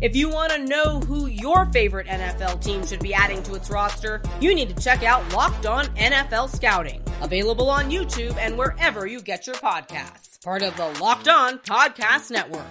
If 0.00 0.14
you 0.14 0.28
want 0.28 0.52
to 0.52 0.64
know 0.64 1.00
who 1.00 1.26
your 1.26 1.66
favorite 1.66 2.06
NFL 2.06 2.62
team 2.62 2.86
should 2.86 3.00
be 3.00 3.12
adding 3.12 3.42
to 3.42 3.54
its 3.54 3.68
roster, 3.68 4.22
you 4.40 4.54
need 4.54 4.68
to 4.68 4.80
check 4.80 5.02
out 5.02 5.32
Locked 5.32 5.66
On 5.66 5.86
NFL 5.96 6.54
Scouting, 6.54 7.02
available 7.20 7.68
on 7.68 7.90
YouTube 7.90 8.36
and 8.36 8.56
wherever 8.56 9.08
you 9.08 9.20
get 9.20 9.48
your 9.48 9.56
podcasts. 9.56 10.40
Part 10.44 10.62
of 10.62 10.76
the 10.76 10.86
Locked 11.02 11.26
On 11.26 11.58
Podcast 11.58 12.30
Network. 12.30 12.70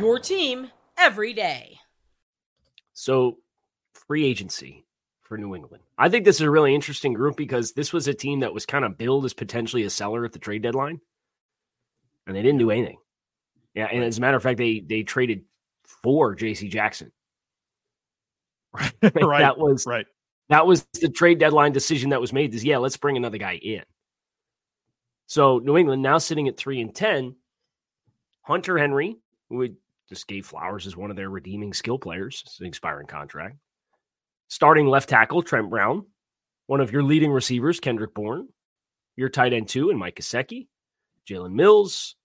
Your 0.00 0.18
team 0.18 0.68
every 0.98 1.32
day. 1.32 1.78
So, 2.92 3.38
free 4.08 4.26
agency 4.26 4.84
for 5.22 5.38
New 5.38 5.54
England. 5.54 5.84
I 5.96 6.08
think 6.08 6.24
this 6.24 6.36
is 6.36 6.42
a 6.42 6.50
really 6.50 6.74
interesting 6.74 7.12
group 7.12 7.36
because 7.36 7.70
this 7.72 7.92
was 7.92 8.08
a 8.08 8.14
team 8.14 8.40
that 8.40 8.52
was 8.52 8.66
kind 8.66 8.84
of 8.84 8.98
billed 8.98 9.24
as 9.24 9.32
potentially 9.32 9.84
a 9.84 9.90
seller 9.90 10.24
at 10.24 10.32
the 10.32 10.40
trade 10.40 10.62
deadline, 10.62 11.00
and 12.26 12.34
they 12.34 12.42
didn't 12.42 12.58
do 12.58 12.72
anything. 12.72 12.98
Yeah, 13.74 13.86
and 13.86 14.02
as 14.02 14.18
a 14.18 14.20
matter 14.20 14.36
of 14.36 14.42
fact, 14.42 14.58
they 14.58 14.80
they 14.80 15.04
traded 15.04 15.44
for 16.04 16.36
JC 16.36 16.70
Jackson. 16.70 17.10
right. 19.02 19.40
that 19.40 19.58
was 19.58 19.86
right. 19.86 20.06
That 20.50 20.66
was 20.66 20.86
the 21.00 21.08
trade 21.08 21.38
deadline 21.38 21.72
decision 21.72 22.10
that 22.10 22.20
was 22.20 22.32
made. 22.32 22.54
Is 22.54 22.62
yeah, 22.62 22.78
let's 22.78 22.98
bring 22.98 23.16
another 23.16 23.38
guy 23.38 23.54
in. 23.54 23.82
So 25.26 25.58
New 25.58 25.76
England 25.76 26.02
now 26.02 26.18
sitting 26.18 26.46
at 26.46 26.56
three 26.56 26.80
and 26.80 26.94
ten. 26.94 27.34
Hunter 28.42 28.76
Henry, 28.76 29.16
who 29.48 29.56
would 29.56 29.76
just 30.10 30.26
gave 30.26 30.44
flowers 30.44 30.86
as 30.86 30.96
one 30.96 31.10
of 31.10 31.16
their 31.16 31.30
redeeming 31.30 31.72
skill 31.72 31.98
players, 31.98 32.42
it's 32.44 32.60
an 32.60 32.66
expiring 32.66 33.06
contract. 33.06 33.56
Starting 34.48 34.86
left 34.86 35.08
tackle 35.08 35.42
Trent 35.42 35.70
Brown, 35.70 36.04
one 36.66 36.82
of 36.82 36.92
your 36.92 37.02
leading 37.02 37.32
receivers 37.32 37.80
Kendrick 37.80 38.12
Bourne, 38.12 38.48
your 39.16 39.30
tight 39.30 39.54
end 39.54 39.68
two 39.68 39.88
and 39.88 39.98
Mike 39.98 40.16
Gesicki, 40.16 40.66
Jalen 41.26 41.54
Mills, 41.54 42.16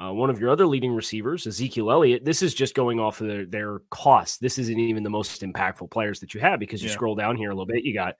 uh, 0.00 0.12
one 0.12 0.30
of 0.30 0.38
your 0.40 0.50
other 0.50 0.66
leading 0.66 0.92
receivers, 0.94 1.46
Ezekiel 1.46 1.90
Elliott, 1.90 2.24
this 2.24 2.40
is 2.42 2.54
just 2.54 2.74
going 2.74 3.00
off 3.00 3.20
of 3.20 3.26
their, 3.26 3.44
their 3.46 3.78
cost. 3.90 4.40
This 4.40 4.58
isn't 4.58 4.78
even 4.78 5.02
the 5.02 5.10
most 5.10 5.42
impactful 5.42 5.90
players 5.90 6.20
that 6.20 6.34
you 6.34 6.40
have 6.40 6.60
because 6.60 6.82
you 6.82 6.88
Yeah. 6.88 6.94
scroll 6.94 7.16
down 7.16 7.36
here 7.36 7.50
a 7.50 7.54
little 7.54 7.66
bit. 7.66 7.82
You 7.84 7.94
got 7.94 8.14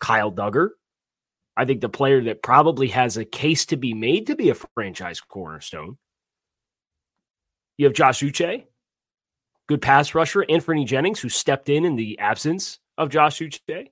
Kyle 0.00 0.30
Dugger. 0.30 0.70
I 1.56 1.64
think 1.64 1.80
the 1.80 1.88
player 1.88 2.22
that 2.24 2.42
probably 2.42 2.88
has 2.88 3.16
a 3.16 3.24
case 3.24 3.66
to 3.66 3.76
be 3.76 3.94
made 3.94 4.26
to 4.26 4.36
be 4.36 4.50
a 4.50 4.54
franchise 4.54 5.20
cornerstone. 5.20 5.96
You 7.78 7.86
have 7.86 7.94
Josh 7.94 8.20
Uche, 8.20 8.64
good 9.68 9.80
pass 9.82 10.14
rusher. 10.14 10.44
Anfernee 10.48 10.86
Jennings, 10.86 11.20
who 11.20 11.28
stepped 11.28 11.68
in 11.68 11.84
in 11.84 11.96
the 11.96 12.18
absence 12.18 12.78
of 12.98 13.08
Josh 13.08 13.38
Uche. 13.38 13.88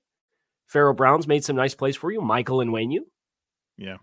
Pharaoh 0.69 0.95
Brown's 0.95 1.27
made 1.27 1.45
some 1.45 1.57
nice 1.57 1.75
plays 1.75 1.97
for 1.97 2.13
you. 2.13 2.21
Michael 2.21 2.59
Onwenu, 2.59 2.99
Yeah. 3.77 3.97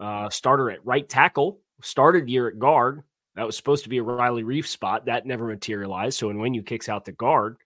uh, 0.00 0.30
starter 0.30 0.70
at 0.70 0.84
right 0.86 1.06
tackle, 1.08 1.60
started 1.82 2.28
year 2.28 2.48
at 2.48 2.58
guard. 2.58 3.02
That 3.36 3.46
was 3.46 3.56
supposed 3.56 3.82
to 3.84 3.90
be 3.90 3.98
a 3.98 4.02
Riley 4.02 4.44
Reiff 4.44 4.66
spot. 4.66 5.06
That 5.06 5.26
never 5.26 5.46
materialized. 5.46 6.18
So 6.18 6.32
when 6.32 6.54
you 6.54 6.62
kicks 6.62 6.88
out 6.88 7.04
the 7.04 7.12
guard, 7.12 7.56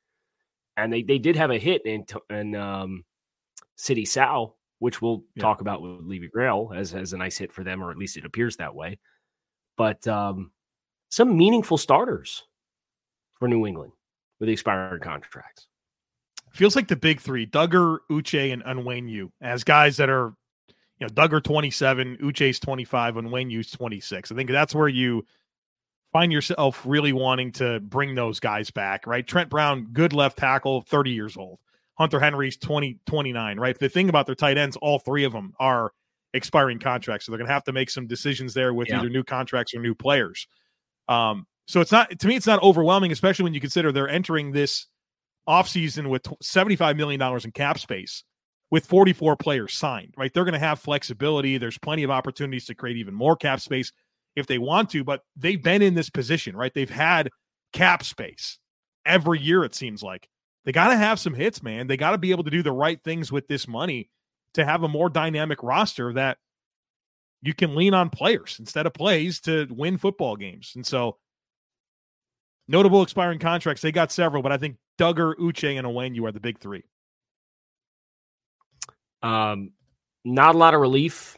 and 0.77 0.93
they 0.93 1.03
they 1.03 1.19
did 1.19 1.37
have 1.37 1.50
a 1.50 1.59
hit 1.59 1.85
in 1.85 2.07
in 2.31 2.55
um, 2.55 3.05
Sidy 3.77 4.05
Sow, 4.05 4.55
which 4.79 5.03
we'll 5.03 5.25
Yeah. 5.35 5.43
talk 5.43 5.61
about 5.61 5.83
with 5.83 6.00
Levy 6.07 6.29
Grail 6.29 6.73
as 6.75 6.95
as 6.95 7.12
a 7.12 7.19
nice 7.19 7.37
hit 7.37 7.53
for 7.53 7.65
them, 7.65 7.83
or 7.83 7.91
at 7.91 7.99
least 7.99 8.17
it 8.17 8.25
appears 8.25 8.57
that 8.57 8.75
way. 8.75 8.99
But 9.77 10.07
um, 10.09 10.53
some 11.11 11.37
meaningful 11.37 11.79
starters 11.79 12.45
for 13.38 13.47
New 13.47 13.67
England 13.67 13.93
with 14.41 14.49
expired 14.49 15.03
contracts. 15.03 15.69
Feels 16.53 16.75
like 16.77 16.88
the 16.88 16.97
big 16.97 17.21
three: 17.21 17.47
Dugger, 17.47 17.99
Uche, 18.11 18.53
and 18.53 18.65
Onwenu 18.65 19.31
as 19.43 19.65
guys 19.65 19.97
that 19.99 20.09
are, 20.09 20.35
you 21.00 21.07
know, 21.07 21.12
Dugger 21.12 21.43
twenty 21.43 21.71
seven, 21.71 22.17
Uche's 22.23 22.59
twenty 22.61 22.85
five, 22.85 23.14
Onwenu's 23.14 23.71
twenty 23.71 24.00
six. 24.00 24.33
I 24.33 24.35
think 24.35 24.50
that's 24.50 24.75
where 24.75 24.88
you 24.88 25.25
find 26.12 26.33
yourself 26.33 26.83
really 26.87 27.12
wanting 27.12 27.52
to 27.52 27.81
bring 27.81 28.14
those 28.14 28.40
guys 28.40 28.71
back, 28.71 29.07
right? 29.07 29.26
Trent 29.26 29.50
Brown, 29.50 29.88
good 29.93 30.12
left 30.12 30.38
tackle, 30.38 30.83
thirty 30.83 31.11
years 31.11 31.37
old. 31.37 31.59
Hunter 31.99 32.21
Henry's 32.21 32.57
20, 32.57 33.00
29, 33.07 33.59
right? 33.59 33.76
The 33.76 33.88
thing 33.88 34.09
about 34.09 34.26
their 34.26 34.37
tight 34.37 34.57
ends, 34.57 34.76
all 34.76 35.00
three 35.00 35.25
of 35.25 35.33
them 35.33 35.52
are 35.59 35.90
expiring 36.33 36.78
contracts, 36.78 37.26
so 37.26 37.33
they're 37.33 37.38
going 37.38 37.49
to 37.49 37.52
have 37.52 37.64
to 37.64 37.73
make 37.73 37.90
some 37.90 38.07
decisions 38.07 38.55
there 38.55 38.73
with 38.73 38.87
Yeah. 38.88 39.00
either 39.00 39.09
new 39.09 39.25
contracts 39.25 39.75
or 39.75 39.81
new 39.81 39.97
players. 39.97 40.47
Um, 41.09 41.49
so 41.67 41.81
it's 41.81 41.90
not 41.90 42.17
to 42.21 42.26
me, 42.28 42.37
it's 42.37 42.47
not 42.47 42.62
overwhelming, 42.62 43.11
especially 43.11 43.43
when 43.43 43.52
you 43.55 43.61
consider 43.61 43.90
they're 43.90 44.09
entering 44.09 44.52
this 44.52 44.87
offseason 45.49 46.09
with 46.09 46.23
$75 46.23 46.97
million 46.97 47.21
in 47.45 47.50
cap 47.50 47.78
space 47.81 48.23
with 48.71 48.87
44 48.87 49.37
players 49.37 49.75
signed, 49.75 50.15
right? 50.17 50.33
They're 50.33 50.45
going 50.45 50.53
to 50.53 50.59
have 50.59 50.81
flexibility. 50.81 51.59
There's 51.59 51.79
plenty 51.79 52.03
of 52.03 52.11
opportunities 52.11 52.67
to 52.67 52.75
create 52.75 52.99
even 52.99 53.15
more 53.15 53.37
cap 53.37 53.61
space 53.61 53.93
if 54.37 54.47
they 54.47 54.59
want 54.59 54.91
to, 54.91 55.05
but 55.05 55.23
they've 55.37 55.63
been 55.63 55.83
in 55.83 55.95
this 55.95 56.11
position, 56.11 56.57
right? 56.57 56.73
They've 56.73 56.89
had 56.89 57.31
cap 57.73 58.05
space 58.05 58.59
every 59.05 59.41
year, 59.41 59.65
it 59.65 59.75
seems 59.75 60.03
like. 60.03 60.29
They 60.65 60.73
got 60.73 60.89
to 60.89 60.97
have 60.97 61.19
some 61.19 61.35
hits, 61.35 61.63
man. 61.63 61.87
They 61.87 61.97
got 61.97 62.11
to 62.11 62.19
be 62.19 62.31
able 62.31 62.45
to 62.45 62.51
do 62.51 62.63
the 62.63 62.73
right 62.73 63.03
things 63.03 63.33
with 63.33 63.49
this 63.49 63.67
money 63.67 64.11
to 64.55 64.65
have 64.65 64.83
a 64.83 64.89
more 64.89 65.09
dynamic 65.09 65.63
roster 65.63 66.13
that 66.13 66.39
you 67.41 67.55
can 67.55 67.75
lean 67.75 67.95
on 67.95 68.11
players 68.11 68.57
instead 68.59 68.87
of 68.87 68.93
plays 68.93 69.41
to 69.41 69.67
win 69.71 69.97
football 69.97 70.37
games. 70.37 70.73
And 70.75 70.87
so, 70.87 71.17
notable 72.67 73.03
expiring 73.03 73.39
contracts, 73.39 73.83
they 73.83 73.93
got 73.93 74.13
several, 74.13 74.43
but 74.43 74.53
I 74.53 74.59
think 74.59 74.77
Dugger, 74.99 75.35
Uche, 75.37 75.79
and 75.79 75.87
Onwenu 75.87 76.29
are 76.29 76.33
the 76.33 76.41
big 76.41 76.59
three. 76.59 76.85
Um, 79.23 79.71
not 80.25 80.55
a 80.55 80.59
lot 80.59 80.75
of 80.75 80.81
relief 80.81 81.37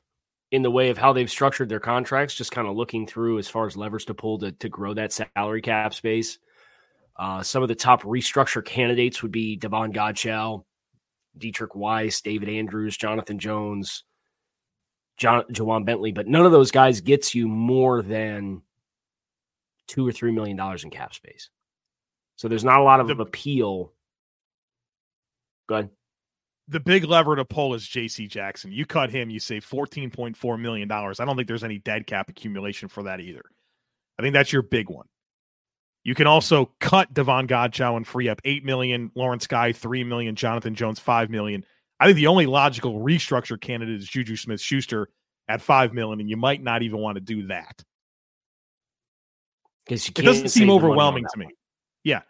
in 0.50 0.62
the 0.62 0.70
way 0.70 0.90
of 0.90 0.98
how 0.98 1.12
they've 1.12 1.30
structured 1.30 1.68
their 1.68 1.80
contracts. 1.80 2.34
Just 2.34 2.52
kind 2.52 2.66
of 2.68 2.76
looking 2.76 3.06
through 3.06 3.38
as 3.38 3.48
far 3.48 3.66
as 3.66 3.76
levers 3.76 4.04
to 4.06 4.14
pull 4.14 4.38
to 4.38 4.52
to 4.52 4.68
grow 4.68 4.94
that 4.94 5.12
salary 5.12 5.62
cap 5.62 5.94
space. 5.94 6.38
Uh, 7.16 7.42
some 7.42 7.62
of 7.62 7.68
the 7.68 7.74
top 7.74 8.02
restructure 8.02 8.64
candidates 8.64 9.22
would 9.22 9.32
be 9.32 9.56
Davon 9.56 9.92
Godchaux, 9.92 10.64
Deatrich 11.38 11.74
Wise, 11.76 12.20
David 12.22 12.48
Andrews, 12.48 12.96
Jonathan 12.96 13.38
Jones, 13.38 14.04
John 15.18 15.44
Ja'Whaun 15.52 15.84
Bentley, 15.84 16.12
but 16.12 16.26
none 16.26 16.46
of 16.46 16.52
those 16.52 16.70
guys 16.70 17.02
gets 17.02 17.34
you 17.34 17.46
more 17.46 18.00
than 18.02 18.62
two 19.86 20.06
or 20.06 20.12
three 20.12 20.32
million 20.32 20.56
dollars 20.56 20.82
in 20.84 20.90
cap 20.90 21.12
space. 21.14 21.50
So 22.36 22.48
there's 22.48 22.64
not 22.64 22.80
a 22.80 22.84
lot 22.84 23.00
of 23.00 23.08
The- 23.08 23.16
appeal. 23.16 23.92
Go 25.68 25.74
ahead. 25.74 25.90
The 26.70 26.78
big 26.80 27.04
lever 27.04 27.34
to 27.34 27.44
pull 27.44 27.74
is 27.74 27.82
JC 27.84 28.28
Jackson. 28.28 28.70
You 28.70 28.86
cut 28.86 29.10
him, 29.10 29.28
you 29.28 29.40
save 29.40 29.66
$14.4 29.66 30.60
million. 30.60 30.90
I 30.90 31.12
don't 31.12 31.34
think 31.36 31.48
there's 31.48 31.64
any 31.64 31.78
dead 31.78 32.06
cap 32.06 32.28
accumulation 32.30 32.88
for 32.88 33.02
that 33.02 33.18
either. 33.20 33.42
I 34.18 34.22
think 34.22 34.34
that's 34.34 34.52
your 34.52 34.62
big 34.62 34.88
one. 34.88 35.06
You 36.04 36.14
can 36.14 36.28
also 36.28 36.70
cut 36.78 37.12
Davon 37.12 37.48
Godchaux 37.48 37.96
and 37.96 38.06
free 38.06 38.28
up 38.28 38.40
8 38.44 38.64
million, 38.64 39.10
Lawrence 39.16 39.48
Guy 39.48 39.72
3 39.72 40.04
million, 40.04 40.36
Jonathan 40.36 40.76
Jones 40.76 41.00
5 41.00 41.28
million. 41.28 41.64
I 41.98 42.06
think 42.06 42.16
the 42.16 42.28
only 42.28 42.46
logical 42.46 43.00
restructure 43.00 43.60
candidate 43.60 43.98
is 44.00 44.08
Juju 44.08 44.36
Smith 44.36 44.60
Schuster 44.60 45.10
at 45.48 45.60
5 45.60 45.92
million, 45.92 46.20
and 46.20 46.30
you 46.30 46.36
might 46.36 46.62
not 46.62 46.82
even 46.82 47.00
want 47.00 47.16
to 47.16 47.20
do 47.20 47.48
that. 47.48 47.82
Because 49.84 50.06
you 50.06 50.12
It 50.16 50.22
doesn't 50.22 50.48
seem 50.50 50.60
save 50.60 50.60
the 50.60 50.66
money 50.66 50.78
on 50.78 50.84
overwhelming 50.90 51.24
to 51.32 51.38
me. 51.38 51.46
one. 51.46 51.54
Yeah. 52.04 52.22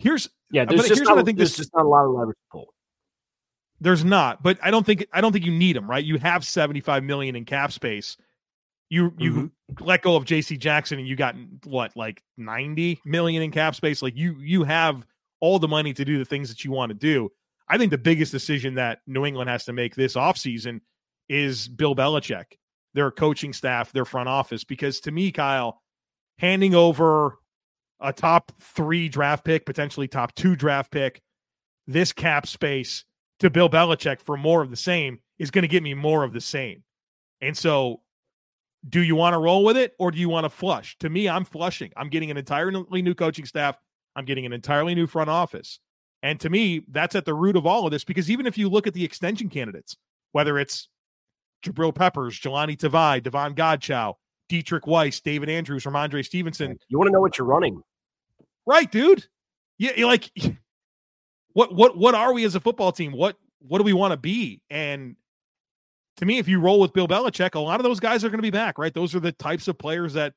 Here's 0.00 0.28
Yeah, 0.50 0.62
uh, 0.62 0.64
there's 0.66 0.80
just 0.88 0.98
here's 0.98 1.00
not, 1.02 1.16
what 1.16 1.22
I 1.22 1.24
think 1.24 1.38
there's 1.38 1.50
this- 1.50 1.58
just 1.58 1.74
not 1.74 1.84
a 1.86 1.88
lot 1.88 2.04
of 2.06 2.10
leverage 2.10 2.36
to 2.36 2.48
pull. 2.50 2.74
There's 3.84 4.02
not, 4.02 4.42
but 4.42 4.58
I 4.62 4.70
don't 4.70 4.86
think 4.86 5.06
I 5.12 5.20
don't 5.20 5.30
think 5.30 5.44
you 5.44 5.52
need 5.52 5.76
them, 5.76 5.88
right? 5.88 6.02
You 6.02 6.16
have 6.16 6.42
75 6.42 7.04
million 7.04 7.36
in 7.36 7.44
cap 7.44 7.70
space. 7.70 8.16
You 8.88 9.12
you 9.18 9.32
Mm-hmm. 9.32 9.84
let 9.84 10.00
go 10.00 10.16
of 10.16 10.24
JC 10.24 10.58
Jackson 10.58 10.98
and 10.98 11.06
you 11.06 11.16
got 11.16 11.34
what 11.64 11.94
like 11.94 12.22
90 12.38 13.00
million 13.04 13.42
in 13.42 13.50
cap 13.50 13.74
space. 13.74 14.00
Like 14.00 14.16
you 14.16 14.36
you 14.40 14.64
have 14.64 15.06
all 15.40 15.58
the 15.58 15.68
money 15.68 15.92
to 15.92 16.02
do 16.02 16.16
the 16.16 16.24
things 16.24 16.48
that 16.48 16.64
you 16.64 16.70
want 16.70 16.90
to 16.90 16.94
do. 16.94 17.30
I 17.68 17.76
think 17.76 17.90
the 17.90 17.98
biggest 17.98 18.32
decision 18.32 18.76
that 18.76 19.00
New 19.06 19.26
England 19.26 19.50
has 19.50 19.66
to 19.66 19.74
make 19.74 19.94
this 19.94 20.14
offseason 20.14 20.80
is 21.28 21.68
Bill 21.68 21.94
Belichick, 21.94 22.56
their 22.94 23.10
coaching 23.10 23.52
staff, 23.52 23.92
their 23.92 24.06
front 24.06 24.30
office. 24.30 24.64
Because 24.64 25.00
to 25.00 25.10
me, 25.10 25.30
Kyle, 25.30 25.82
handing 26.38 26.74
over 26.74 27.38
a 28.00 28.14
top 28.14 28.50
three 28.62 29.10
draft 29.10 29.44
pick, 29.44 29.66
potentially 29.66 30.08
top 30.08 30.34
two 30.34 30.56
draft 30.56 30.90
pick, 30.90 31.20
this 31.86 32.12
cap 32.12 32.46
space 32.46 33.04
to 33.44 33.50
Bill 33.50 33.68
Belichick 33.68 34.20
for 34.20 34.36
more 34.36 34.62
of 34.62 34.70
the 34.70 34.76
same 34.76 35.18
is 35.38 35.50
going 35.50 35.62
to 35.62 35.68
get 35.68 35.82
me 35.82 35.92
more 35.92 36.24
of 36.24 36.32
the 36.32 36.40
same. 36.40 36.82
And 37.40 37.56
so, 37.56 38.00
do 38.88 39.02
you 39.02 39.14
want 39.14 39.34
to 39.34 39.38
roll 39.38 39.64
with 39.64 39.76
it 39.76 39.94
or 39.98 40.10
do 40.10 40.18
you 40.18 40.28
want 40.28 40.44
to 40.44 40.50
flush? 40.50 40.96
To 40.98 41.10
me, 41.10 41.28
I'm 41.28 41.44
flushing. 41.44 41.90
I'm 41.96 42.08
getting 42.08 42.30
an 42.30 42.36
entirely 42.36 43.02
new 43.02 43.14
coaching 43.14 43.44
staff. 43.44 43.76
I'm 44.16 44.24
getting 44.24 44.46
an 44.46 44.52
entirely 44.52 44.94
new 44.94 45.06
front 45.06 45.30
office. 45.30 45.78
And 46.22 46.40
to 46.40 46.48
me, 46.48 46.84
that's 46.90 47.14
at 47.14 47.26
the 47.26 47.34
root 47.34 47.56
of 47.56 47.66
all 47.66 47.84
of 47.86 47.90
this 47.90 48.04
because 48.04 48.30
even 48.30 48.46
if 48.46 48.56
you 48.56 48.68
look 48.68 48.86
at 48.86 48.94
the 48.94 49.04
extension 49.04 49.48
candidates, 49.48 49.96
whether 50.32 50.58
it's 50.58 50.88
Jabrill 51.64 51.94
Peppers, 51.94 52.38
Jahlani 52.38 52.76
Tavai, 52.76 53.22
Davon 53.22 53.54
Godchaux, 53.54 54.14
Deatrich 54.50 54.86
Wise, 54.86 55.20
David 55.20 55.50
Andrews, 55.50 55.84
Rhamondre 55.84 56.24
Stevenson. 56.24 56.78
You 56.88 56.98
want 56.98 57.08
to 57.08 57.12
know 57.12 57.20
what 57.20 57.36
you're 57.36 57.46
running. 57.46 57.82
Right, 58.66 58.90
dude. 58.90 59.26
Yeah, 59.78 60.06
like 60.06 60.30
what 61.54 61.74
what 61.74 61.96
what 61.96 62.14
are 62.14 62.32
we 62.32 62.44
as 62.44 62.54
a 62.54 62.60
football 62.60 62.92
team? 62.92 63.12
What 63.12 63.36
what 63.60 63.78
do 63.78 63.84
we 63.84 63.92
want 63.92 64.12
to 64.12 64.16
be? 64.16 64.60
And 64.70 65.16
to 66.18 66.26
me, 66.26 66.38
if 66.38 66.46
you 66.46 66.60
roll 66.60 66.80
with 66.80 66.92
Bill 66.92 67.08
Belichick, 67.08 67.54
a 67.54 67.60
lot 67.60 67.80
of 67.80 67.84
those 67.84 68.00
guys 68.00 68.24
are 68.24 68.28
going 68.28 68.38
to 68.38 68.42
be 68.42 68.50
back, 68.50 68.78
right? 68.78 68.92
Those 68.92 69.14
are 69.14 69.20
the 69.20 69.32
types 69.32 69.66
of 69.66 69.78
players 69.78 70.12
that 70.12 70.34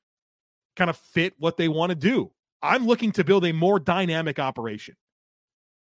kind 0.76 0.90
of 0.90 0.98
fit 0.98 1.34
what 1.38 1.58
they 1.58 1.68
want 1.68 1.90
to 1.90 1.96
do. 1.96 2.32
I'm 2.62 2.88
looking 2.88 3.12
to 3.14 3.24
build 3.24 3.46
a 3.46 3.52
more 3.52 3.80
dynamic 3.80 4.40
operation. 4.40 4.96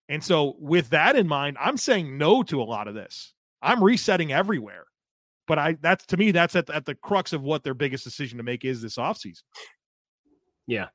And 0.09 0.23
so, 0.23 0.57
with 0.59 0.91
that 0.91 1.17
in 1.17 1.27
mind, 1.27 1.57
I'm 1.61 1.77
saying 1.77 2.17
no 2.19 2.43
to 2.45 2.63
a 2.63 2.65
lot 2.65 2.89
of 2.89 2.95
this. 2.95 3.33
I'm 3.63 3.83
resetting 3.83 4.33
everywhere. 4.33 4.85
But 5.47 5.59
I 5.59 5.77
that's 5.81 6.07
to 6.07 6.17
me, 6.17 6.31
that's 6.31 6.57
at, 6.57 6.71
at 6.71 6.85
the 6.85 6.95
crux 6.95 7.33
of 7.33 7.43
what 7.43 7.65
their 7.65 7.75
biggest 7.75 8.05
decision 8.05 8.39
to 8.39 8.45
make 8.45 8.65
is 8.65 8.81
this 8.81 8.97
offseason. 8.97 9.43
Yeah. 10.67 10.89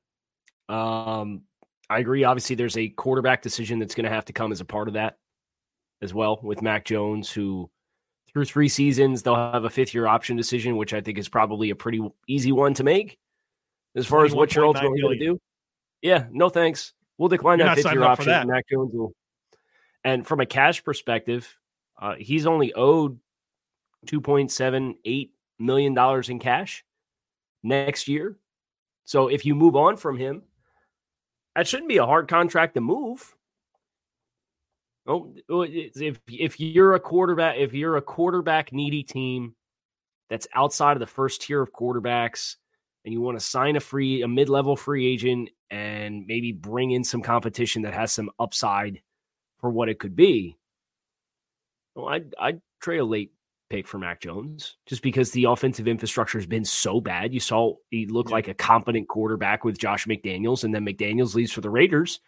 Um, 0.67 1.43
I 1.89 1.99
agree. 1.99 2.23
Obviously, 2.23 2.55
there's 2.55 2.77
a 2.77 2.89
quarterback 2.89 3.41
decision 3.41 3.79
that's 3.79 3.95
going 3.95 4.05
to 4.05 4.11
have 4.11 4.25
to 4.25 4.33
come 4.33 4.51
as 4.51 4.61
a 4.61 4.65
part 4.65 4.87
of 4.87 4.93
that 4.93 5.17
as 6.01 6.13
well 6.13 6.39
with 6.43 6.61
Mac 6.61 6.85
Jones, 6.85 7.31
who 7.31 7.69
through 8.31 8.45
three 8.45 8.69
seasons, 8.69 9.23
they'll 9.23 9.35
have 9.35 9.65
a 9.65 9.69
fifth 9.69 9.93
year 9.93 10.07
option 10.07 10.37
decision, 10.37 10.77
which 10.77 10.93
I 10.93 11.01
think 11.01 11.17
is 11.17 11.27
probably 11.27 11.71
a 11.71 11.75
pretty 11.75 12.01
easy 12.27 12.51
one 12.51 12.73
to 12.75 12.83
make 12.83 13.17
as 13.95 14.05
far 14.05 14.23
as 14.23 14.33
what 14.33 14.53
you're 14.53 14.65
ultimately 14.65 15.01
going 15.01 15.19
to 15.19 15.25
do. 15.25 15.41
Yeah, 16.01 16.25
no 16.31 16.49
thanks. 16.49 16.93
We'll 17.17 17.29
decline 17.29 17.59
You're 17.59 17.67
that 17.67 17.77
fifth 17.77 17.91
year 17.91 18.03
option. 18.03 18.47
Mac 18.47 18.65
Jones 18.69 18.93
will. 18.93 19.13
And 20.03 20.25
from 20.25 20.39
a 20.39 20.45
cash 20.45 20.83
perspective, 20.83 21.57
uh, 21.99 22.15
he's 22.17 22.45
only 22.45 22.73
owed 22.73 23.19
$2.78 24.05 25.29
million 25.57 26.23
in 26.29 26.39
cash 26.39 26.85
next 27.63 28.07
year. 28.07 28.37
So 29.03 29.27
if 29.27 29.45
you 29.45 29.55
move 29.55 29.75
on 29.75 29.97
from 29.97 30.17
him, 30.17 30.43
that 31.59 31.67
shouldn't 31.67 31.89
be 31.89 31.97
a 31.97 32.05
hard 32.05 32.29
contract 32.29 32.75
to 32.75 32.79
move. 32.79 33.35
Oh, 35.05 35.33
if 35.49 36.17
if 36.29 36.57
you're 36.57 36.93
a 36.93 37.01
quarterback, 37.01 37.57
if 37.57 37.73
you're 37.73 37.97
a 37.97 38.01
quarterback 38.01 38.71
needy 38.71 39.03
team 39.03 39.55
that's 40.29 40.47
outside 40.55 40.93
of 40.93 41.01
the 41.01 41.05
first 41.05 41.41
tier 41.41 41.61
of 41.61 41.73
quarterbacks, 41.73 42.55
and 43.03 43.13
you 43.13 43.19
want 43.19 43.37
to 43.37 43.45
sign 43.45 43.75
a 43.75 43.81
free, 43.81 44.21
a 44.21 44.27
mid 44.29 44.47
level 44.47 44.77
free 44.77 45.05
agent, 45.05 45.49
and 45.69 46.25
maybe 46.27 46.53
bring 46.53 46.91
in 46.91 47.03
some 47.03 47.21
competition 47.21 47.81
that 47.81 47.93
has 47.93 48.13
some 48.13 48.29
upside 48.39 49.01
for 49.59 49.69
what 49.69 49.89
it 49.89 49.99
could 49.99 50.15
be, 50.15 50.57
well, 51.93 52.07
I'd 52.07 52.33
I'd 52.39 52.61
trade 52.79 52.99
a 52.99 53.05
late 53.05 53.33
pick 53.69 53.87
for 53.87 53.97
Mac 53.97 54.21
Jones 54.21 54.77
just 54.85 55.01
because 55.01 55.31
the 55.31 55.45
offensive 55.45 55.87
infrastructure 55.87 56.37
has 56.37 56.47
been 56.47 56.65
so 56.65 56.99
bad. 56.99 57.33
You 57.33 57.39
saw 57.39 57.75
he 57.89 58.05
looked 58.05 58.31
like 58.31 58.47
a 58.47 58.53
competent 58.53 59.07
quarterback 59.07 59.63
with 59.63 59.77
Josh 59.77 60.05
McDaniels, 60.05 60.63
and 60.63 60.73
then 60.73 60.85
McDaniels 60.85 61.35
leaves 61.35 61.51
for 61.51 61.61
the 61.61 61.69
Raiders. 61.69 62.19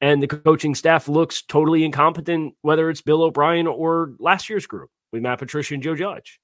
And 0.00 0.22
the 0.22 0.26
coaching 0.26 0.74
staff 0.74 1.08
looks 1.08 1.42
totally 1.42 1.84
incompetent, 1.84 2.54
whether 2.62 2.90
it's 2.90 3.02
Bill 3.02 3.22
O'Brien 3.22 3.68
or 3.68 4.14
last 4.18 4.50
year's 4.50 4.66
group 4.66 4.90
with 5.12 5.22
Matt 5.22 5.38
Patricia 5.38 5.74
and 5.74 5.82
Joe 5.82 5.94
Judge. 5.94 6.40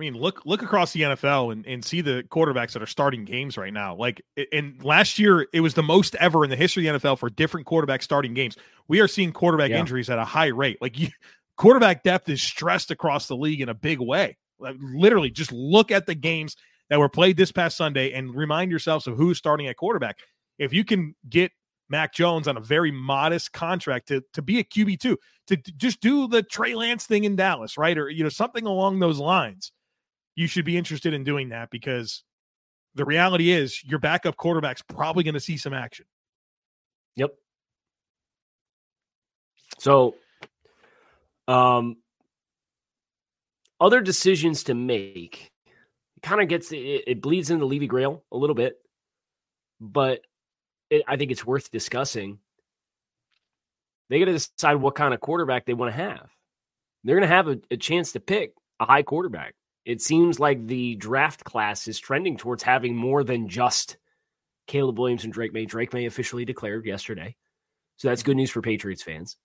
I 0.00 0.02
mean, 0.02 0.14
look 0.14 0.46
look 0.46 0.62
across 0.62 0.94
the 0.94 1.02
NFL 1.02 1.52
and, 1.52 1.66
and 1.66 1.84
see 1.84 2.00
the 2.00 2.24
quarterbacks 2.30 2.72
that 2.72 2.80
are 2.80 2.86
starting 2.86 3.26
games 3.26 3.58
right 3.58 3.72
now. 3.72 3.94
Like, 3.94 4.22
and 4.50 4.82
last 4.82 5.18
year 5.18 5.46
it 5.52 5.60
was 5.60 5.74
the 5.74 5.82
most 5.82 6.14
ever 6.14 6.42
in 6.42 6.48
the 6.48 6.56
history 6.56 6.86
of 6.86 7.02
the 7.02 7.06
NFL 7.06 7.18
for 7.18 7.28
different 7.28 7.66
quarterbacks 7.66 8.04
starting 8.04 8.32
games. 8.32 8.56
We 8.88 9.00
are 9.00 9.08
seeing 9.08 9.30
quarterback 9.30 9.68
yeah. 9.68 9.78
injuries 9.78 10.08
at 10.08 10.18
a 10.18 10.24
high 10.24 10.46
rate. 10.46 10.78
Like, 10.80 10.98
you, 10.98 11.08
quarterback 11.58 12.02
depth 12.02 12.30
is 12.30 12.42
stressed 12.42 12.90
across 12.90 13.26
the 13.26 13.36
league 13.36 13.60
in 13.60 13.68
a 13.68 13.74
big 13.74 14.00
way. 14.00 14.38
Like, 14.58 14.76
literally, 14.80 15.30
just 15.30 15.52
look 15.52 15.90
at 15.90 16.06
the 16.06 16.14
games 16.14 16.56
that 16.88 16.98
were 16.98 17.10
played 17.10 17.36
this 17.36 17.52
past 17.52 17.76
Sunday 17.76 18.12
and 18.12 18.34
remind 18.34 18.70
yourselves 18.70 19.06
of 19.06 19.18
who's 19.18 19.36
starting 19.36 19.66
at 19.66 19.76
quarterback. 19.76 20.20
If 20.58 20.72
you 20.72 20.82
can 20.82 21.14
get 21.28 21.52
Mac 21.90 22.14
Jones 22.14 22.48
on 22.48 22.56
a 22.56 22.60
very 22.60 22.90
modest 22.90 23.52
contract 23.52 24.08
to 24.08 24.22
to 24.32 24.40
be 24.40 24.60
a 24.60 24.64
QB 24.64 24.98
two, 24.98 25.18
to, 25.48 25.58
to 25.58 25.72
just 25.72 26.00
do 26.00 26.26
the 26.26 26.42
Trey 26.42 26.74
Lance 26.74 27.04
thing 27.04 27.24
in 27.24 27.36
Dallas, 27.36 27.76
right, 27.76 27.98
or 27.98 28.08
you 28.08 28.22
know 28.22 28.30
something 28.30 28.64
along 28.64 29.00
those 29.00 29.18
lines 29.18 29.72
you 30.40 30.46
should 30.46 30.64
be 30.64 30.78
interested 30.78 31.12
in 31.12 31.22
doing 31.22 31.50
that 31.50 31.68
because 31.70 32.24
the 32.94 33.04
reality 33.04 33.50
is 33.50 33.84
your 33.84 33.98
backup 33.98 34.38
quarterback's 34.38 34.80
probably 34.80 35.22
going 35.22 35.34
to 35.34 35.40
see 35.40 35.58
some 35.58 35.74
action. 35.74 36.06
Yep. 37.16 37.34
So, 39.78 40.14
um, 41.46 41.98
other 43.78 44.00
decisions 44.00 44.64
to 44.64 44.74
make 44.74 45.50
kind 46.22 46.40
of 46.40 46.48
gets 46.48 46.72
it, 46.72 47.04
it, 47.06 47.20
bleeds 47.20 47.50
into 47.50 47.66
Levy 47.66 47.86
Grail 47.86 48.24
a 48.32 48.36
little 48.38 48.56
bit, 48.56 48.78
but 49.78 50.22
it, 50.88 51.02
I 51.06 51.18
think 51.18 51.32
it's 51.32 51.44
worth 51.44 51.70
discussing. 51.70 52.38
They 54.08 54.18
got 54.18 54.24
to 54.24 54.32
decide 54.32 54.76
what 54.76 54.94
kind 54.94 55.12
of 55.12 55.20
quarterback 55.20 55.66
they 55.66 55.74
want 55.74 55.92
to 55.94 56.00
have. 56.00 56.30
They're 57.04 57.16
going 57.16 57.28
to 57.28 57.34
have 57.34 57.48
a, 57.48 57.58
a 57.70 57.76
chance 57.76 58.12
to 58.12 58.20
pick 58.20 58.54
a 58.80 58.86
high 58.86 59.02
quarterback 59.02 59.54
it 59.84 60.02
seems 60.02 60.38
like 60.38 60.66
the 60.66 60.96
draft 60.96 61.44
class 61.44 61.88
is 61.88 61.98
trending 61.98 62.36
towards 62.36 62.62
having 62.62 62.94
more 62.94 63.24
than 63.24 63.48
just 63.48 63.96
Caleb 64.66 64.98
Williams 64.98 65.24
and 65.24 65.32
Drake 65.32 65.52
Maye. 65.52 65.64
Drake 65.64 65.92
Maye 65.92 66.06
officially 66.06 66.44
declared 66.44 66.86
yesterday. 66.86 67.36
So 67.96 68.08
that's 68.08 68.22
good 68.22 68.36
news 68.36 68.50
for 68.50 68.62
Patriots 68.62 69.02
fans. 69.02 69.36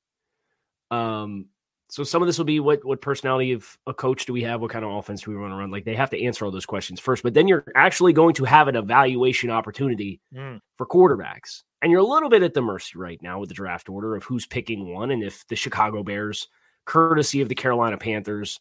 Um, 0.92 1.48
so 1.90 2.04
some 2.04 2.22
of 2.22 2.28
this 2.28 2.38
will 2.38 2.46
be 2.46 2.60
what 2.60 2.84
what 2.84 3.02
personality 3.02 3.52
of 3.52 3.78
a 3.86 3.94
coach 3.94 4.26
do 4.26 4.34
we 4.34 4.42
have? 4.44 4.62
What 4.62 4.72
kind 4.72 4.84
of 4.84 4.92
offense 4.92 5.22
do 5.22 5.32
we 5.32 5.38
want 5.38 5.52
to 5.52 5.56
run? 5.56 5.72
Like 5.72 5.86
they 5.86 5.96
have 5.96 6.10
to 6.12 6.24
answer 6.24 6.46
all 6.46 6.52
those 6.52 6.66
questions 6.66 7.00
first, 7.00 7.24
but 7.24 7.34
then 7.34 7.48
you're 7.48 7.66
actually 7.76 8.14
going 8.14 8.34
to 8.36 8.44
have 8.44 8.68
an 8.68 8.76
evaluation 8.76 9.52
opportunity 9.52 10.20
mm. 10.34 10.60
for 10.78 10.86
quarterbacks. 10.86 11.64
And 11.82 11.92
you're 11.92 12.02
a 12.02 12.06
little 12.06 12.30
bit 12.30 12.44
at 12.44 12.54
the 12.54 12.62
mercy 12.62 12.98
right 12.98 13.22
now 13.22 13.40
with 13.40 13.50
the 13.50 13.56
draft 13.56 13.90
order 13.90 14.16
of 14.16 14.24
who's 14.24 14.48
picking 14.48 14.92
one 14.92 15.12
and 15.12 15.24
if 15.24 15.48
the 15.48 15.56
Chicago 15.56 16.04
Bears, 16.04 16.48
courtesy 16.86 17.42
of 17.42 17.50
the 17.50 17.56
Carolina 17.56 17.98
Panthers, 17.98 18.60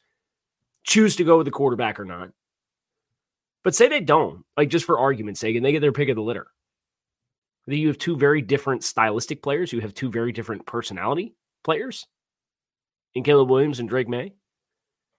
choose 0.84 1.16
to 1.16 1.24
go 1.24 1.38
with 1.38 1.46
the 1.46 1.50
quarterback 1.50 1.98
or 1.98 2.04
not. 2.04 2.30
But 3.64 3.74
say 3.74 3.88
they 3.88 4.00
don't, 4.00 4.44
like 4.56 4.68
just 4.68 4.84
for 4.84 4.98
argument's 4.98 5.40
sake, 5.40 5.56
and 5.56 5.64
they 5.64 5.72
get 5.72 5.80
their 5.80 5.92
pick 5.92 6.10
of 6.10 6.16
the 6.16 6.22
litter. 6.22 6.46
That 7.66 7.76
you 7.76 7.88
have 7.88 7.98
two 7.98 8.16
very 8.16 8.42
different 8.42 8.84
stylistic 8.84 9.42
players. 9.42 9.72
You 9.72 9.80
have 9.80 9.94
two 9.94 10.10
very 10.10 10.32
different 10.32 10.66
personality 10.66 11.34
players 11.64 12.06
in 13.14 13.24
Caleb 13.24 13.48
Williams 13.48 13.80
and 13.80 13.88
Drake 13.88 14.08
Maye. 14.08 14.34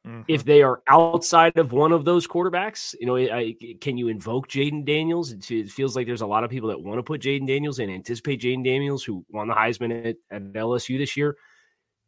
Mm-hmm. 0.06 0.22
If 0.28 0.44
they 0.44 0.62
are 0.62 0.84
outside 0.88 1.58
of 1.58 1.72
one 1.72 1.92
of 1.92 2.06
those 2.06 2.28
quarterbacks, 2.28 2.94
you 3.00 3.08
know, 3.08 3.18
I, 3.18 3.56
can 3.82 3.98
you 3.98 4.10
invoke 4.10 4.48
Jayden 4.48 4.86
Daniels? 4.86 5.32
It, 5.32 5.50
it, 5.50 5.72
feels 5.72 5.96
like 5.96 6.06
there's 6.06 6.22
a 6.22 6.28
lot 6.28 6.44
of 6.44 6.52
people 6.52 6.70
that 6.70 6.80
want 6.80 7.00
to 7.00 7.04
put 7.04 7.22
Jayden 7.22 7.48
Daniels 7.48 7.80
and 7.80 7.90
anticipate 7.90 8.42
Jayden 8.42 8.64
Daniels, 8.64 9.04
who 9.04 9.26
won 9.30 9.48
the 9.48 9.56
Heisman 9.56 10.06
at, 10.06 10.18
at 10.30 10.54
LSU 10.54 11.00
this 11.00 11.18
year, 11.18 11.36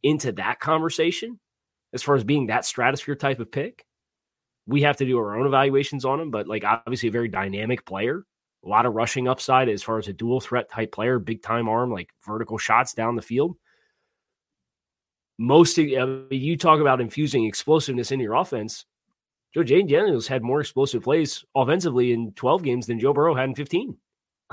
into 0.03 0.31
that 0.33 0.59
conversation 0.59 1.39
as 1.93 2.03
far 2.03 2.15
as 2.15 2.23
being 2.23 2.47
that 2.47 2.65
stratosphere 2.65 3.15
type 3.15 3.39
of 3.39 3.51
pick. 3.51 3.85
We 4.65 4.81
have 4.81 4.97
to 4.97 5.05
do 5.05 5.17
our 5.17 5.37
own 5.37 5.47
evaluations 5.47 6.03
on 6.03 6.19
him, 6.19 6.31
but 6.31 6.47
like 6.47 6.63
obviously 6.65 7.09
a 7.09 7.11
very 7.11 7.29
dynamic 7.29 7.85
player, 7.85 8.25
a 8.65 8.67
lot 8.67 8.85
of 8.85 8.93
rushing 8.93 9.27
upside 9.27 9.69
as 9.69 9.83
far 9.83 9.97
as 9.97 10.07
a 10.07 10.13
dual 10.13 10.41
threat 10.41 10.69
type 10.69 10.91
player, 10.91 11.19
big 11.19 11.41
time 11.41 11.69
arm, 11.69 11.91
like 11.91 12.09
vertical 12.25 12.57
shots 12.57 12.93
down 12.93 13.15
the 13.15 13.21
field. 13.21 13.55
Most 15.37 15.77
of, 15.77 15.85
you 16.31 16.57
talk 16.57 16.81
about 16.81 16.99
infusing 16.99 17.45
explosiveness 17.45 18.11
in 18.11 18.19
your 18.19 18.33
offense. 18.33 18.85
Joe 19.53 19.61
Jayden 19.61 19.87
Daniels 19.89 20.27
had 20.27 20.43
more 20.43 20.59
explosive 20.59 21.03
plays 21.03 21.45
offensively 21.55 22.11
in 22.11 22.33
12 22.33 22.63
games 22.63 22.87
than 22.87 22.99
Joe 22.99 23.13
Burrow 23.13 23.35
had 23.35 23.49
in 23.49 23.55
15 23.55 23.97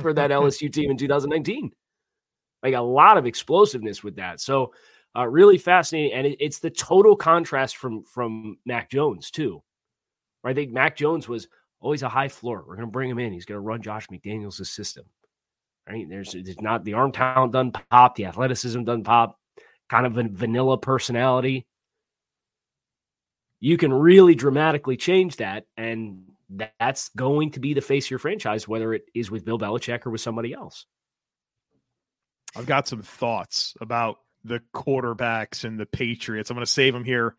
for 0.00 0.12
that 0.14 0.30
LSU 0.30 0.72
team 0.72 0.90
in 0.90 0.96
2019. 0.96 1.70
Like 2.62 2.74
a 2.74 2.80
lot 2.80 3.18
of 3.18 3.26
explosiveness 3.26 4.02
with 4.02 4.16
that. 4.16 4.40
So 4.40 4.72
uh, 5.16 5.26
really 5.26 5.58
fascinating, 5.58 6.12
and 6.12 6.26
it, 6.26 6.36
it's 6.40 6.58
the 6.58 6.70
total 6.70 7.16
contrast 7.16 7.76
from 7.76 8.04
from 8.04 8.58
Mac 8.64 8.90
Jones 8.90 9.30
too. 9.30 9.62
I 10.44 10.54
think 10.54 10.72
Mac 10.72 10.96
Jones 10.96 11.28
was 11.28 11.48
always 11.80 12.02
a 12.02 12.08
high 12.08 12.28
floor. 12.28 12.64
We're 12.66 12.76
going 12.76 12.86
to 12.86 12.92
bring 12.92 13.10
him 13.10 13.18
in. 13.18 13.32
He's 13.32 13.44
going 13.44 13.56
to 13.56 13.60
run 13.60 13.82
Josh 13.82 14.06
McDaniels' 14.08 14.64
system. 14.66 15.04
Right? 15.88 16.08
There's, 16.08 16.32
there's 16.32 16.60
not 16.60 16.84
the 16.84 16.94
arm 16.94 17.12
talent 17.12 17.52
doesn't 17.52 17.76
pop, 17.90 18.14
the 18.14 18.26
athleticism 18.26 18.84
doesn't 18.84 19.04
pop. 19.04 19.38
Kind 19.88 20.06
of 20.06 20.18
a 20.18 20.28
vanilla 20.28 20.76
personality. 20.76 21.66
You 23.60 23.76
can 23.76 23.92
really 23.92 24.34
dramatically 24.34 24.96
change 24.96 25.36
that, 25.36 25.64
and 25.76 26.24
that's 26.78 27.08
going 27.10 27.52
to 27.52 27.60
be 27.60 27.74
the 27.74 27.80
face 27.80 28.06
of 28.06 28.10
your 28.10 28.18
franchise, 28.18 28.68
whether 28.68 28.94
it 28.94 29.04
is 29.14 29.30
with 29.30 29.44
Bill 29.44 29.58
Belichick 29.58 30.06
or 30.06 30.10
with 30.10 30.20
somebody 30.20 30.52
else. 30.52 30.86
I've 32.54 32.66
got 32.66 32.86
some 32.86 33.02
thoughts 33.02 33.74
about 33.80 34.18
the 34.44 34.62
quarterbacks 34.74 35.64
and 35.64 35.78
the 35.78 35.86
Patriots. 35.86 36.50
I'm 36.50 36.56
going 36.56 36.64
to 36.64 36.70
save 36.70 36.92
them 36.92 37.04
here 37.04 37.36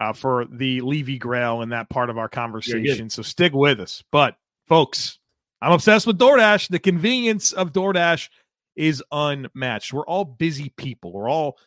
uh, 0.00 0.12
for 0.12 0.46
the 0.46 0.80
Levy 0.80 1.18
Grail 1.18 1.62
and 1.62 1.72
that 1.72 1.90
part 1.90 2.10
of 2.10 2.18
our 2.18 2.28
conversation. 2.28 3.10
So 3.10 3.22
stick 3.22 3.52
with 3.52 3.80
us. 3.80 4.02
But 4.10 4.36
folks, 4.66 5.18
I'm 5.62 5.72
obsessed 5.72 6.06
with 6.06 6.18
DoorDash. 6.18 6.68
The 6.68 6.78
convenience 6.78 7.52
of 7.52 7.72
DoorDash 7.72 8.28
is 8.76 9.02
unmatched. 9.12 9.92
We're 9.92 10.06
all 10.06 10.24
busy 10.24 10.72
people. 10.76 11.12
We're 11.12 11.28
all 11.28 11.58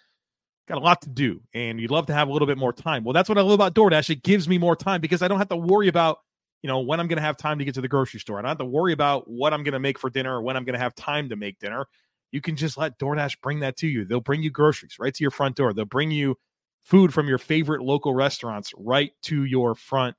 got 0.67 0.77
a 0.77 0.81
lot 0.81 1.01
to 1.01 1.09
do, 1.09 1.41
and 1.53 1.79
you'd 1.79 1.91
love 1.91 2.07
to 2.07 2.13
have 2.13 2.27
a 2.27 2.31
little 2.31 2.47
bit 2.47 2.57
more 2.57 2.73
time. 2.73 3.03
Well, 3.03 3.13
that's 3.13 3.29
what 3.29 3.37
I 3.37 3.41
love 3.41 3.53
about 3.53 3.75
DoorDash. 3.75 4.09
It 4.09 4.23
gives 4.23 4.47
me 4.47 4.57
more 4.57 4.75
time 4.75 5.01
because 5.01 5.21
I 5.21 5.27
don't 5.27 5.37
have 5.37 5.49
to 5.49 5.57
worry 5.57 5.87
about 5.87 6.19
you 6.63 6.67
know 6.67 6.79
when 6.79 6.99
I'm 6.99 7.07
going 7.07 7.17
to 7.17 7.23
have 7.23 7.37
time 7.37 7.59
to 7.59 7.65
get 7.65 7.75
to 7.75 7.81
the 7.81 7.87
grocery 7.87 8.19
store. 8.19 8.39
I 8.39 8.41
don't 8.41 8.49
have 8.49 8.57
to 8.59 8.65
worry 8.65 8.93
about 8.93 9.29
what 9.29 9.53
I'm 9.53 9.63
going 9.63 9.73
to 9.73 9.79
make 9.79 9.99
for 9.99 10.09
dinner 10.09 10.37
or 10.37 10.41
when 10.41 10.57
I'm 10.57 10.63
going 10.63 10.73
to 10.73 10.79
have 10.79 10.95
time 10.95 11.29
to 11.29 11.35
make 11.35 11.59
dinner. 11.59 11.85
You 12.33 12.41
can 12.41 12.55
just 12.55 12.77
let 12.77 12.97
DoorDash 12.97 13.41
bring 13.41 13.59
that 13.59 13.77
to 13.77 13.87
you. 13.87 14.05
They'll 14.05 14.19
bring 14.19 14.41
you 14.41 14.49
groceries 14.49 14.97
right 14.99 15.13
to 15.13 15.23
your 15.23 15.31
front 15.31 15.55
door. 15.55 15.71
They'll 15.71 15.85
bring 15.85 16.09
you 16.09 16.35
food 16.81 17.13
from 17.13 17.27
your 17.27 17.37
favorite 17.37 17.83
local 17.83 18.15
restaurants 18.15 18.73
right 18.75 19.11
to 19.23 19.43
your 19.45 19.75
front 19.75 20.15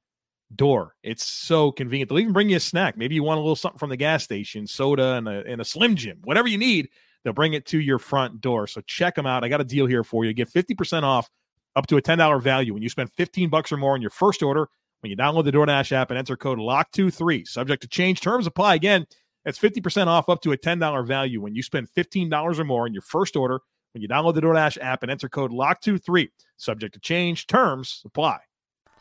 door. 0.55 0.95
It's 1.03 1.27
so 1.27 1.73
convenient. 1.73 2.09
They'll 2.09 2.21
even 2.21 2.33
bring 2.33 2.51
you 2.51 2.57
a 2.57 2.61
snack. 2.61 2.97
Maybe 2.97 3.17
you 3.17 3.25
want 3.25 3.39
a 3.39 3.41
little 3.41 3.57
something 3.57 3.81
from 3.81 3.91
the 3.91 3.97
gas 3.97 4.23
station, 4.23 4.69
soda 4.69 5.15
and 5.15 5.29
a, 5.29 5.45
and 5.45 5.61
a 5.61 5.65
Slim 5.65 5.97
Jim, 5.97 6.21
whatever 6.23 6.47
you 6.47 6.57
need. 6.57 6.89
They'll 7.25 7.33
bring 7.33 7.55
it 7.55 7.67
to 7.67 7.81
your 7.81 7.99
front 7.99 8.41
door. 8.41 8.69
So 8.69 8.81
check 8.83 9.17
them 9.17 9.27
out. 9.27 9.43
I 9.43 9.49
got 9.49 9.61
a 9.61 9.65
deal 9.65 9.87
here 9.87 10.05
for 10.05 10.25
you. 10.25 10.33
Get 10.33 10.53
50% 10.53 11.03
off 11.03 11.29
up 11.75 11.89
to 11.89 11.97
a 11.97 12.03
$10 12.03 12.41
value 12.41 12.75
when 12.75 12.83
you 12.83 12.89
spend 12.89 13.11
15 13.13 13.49
bucks 13.51 13.73
or 13.73 13.77
more 13.77 13.95
on 13.95 14.01
your 14.01 14.11
first 14.11 14.41
order 14.41 14.69
when 15.01 15.11
you 15.11 15.17
download 15.17 15.45
the 15.45 15.53
DoorDash 15.53 15.91
app 15.91 16.11
and 16.11 16.19
enter 16.19 16.37
code 16.37 16.59
LOCK23. 16.59 17.49
Subject 17.49 17.83
to 17.83 17.89
change. 17.89 18.21
Terms 18.21 18.47
apply. 18.47 18.77
Again, 18.77 19.07
that's 19.45 19.59
50% 19.59 20.07
off 20.07 20.29
up 20.29 20.41
to 20.43 20.53
a 20.53 20.59
$10 20.59 21.07
value 21.07 21.41
when 21.41 21.55
you 21.55 21.63
spend 21.63 21.89
$15 21.97 22.59
or 22.59 22.65
more 22.65 22.85
on 22.85 22.93
your 22.93 23.03
first 23.03 23.37
order 23.37 23.61
when 23.93 24.03
you 24.03 24.09
download 24.09 24.35
the 24.35 24.41
DoorDash 24.41 24.79
app 24.81 25.03
and 25.03 25.11
enter 25.11 25.29
code 25.29 25.53
LOCK23. 25.53 26.29
Subject 26.57 26.95
to 26.95 27.01
change. 27.01 27.47
Terms 27.47 28.03
apply. 28.05 28.39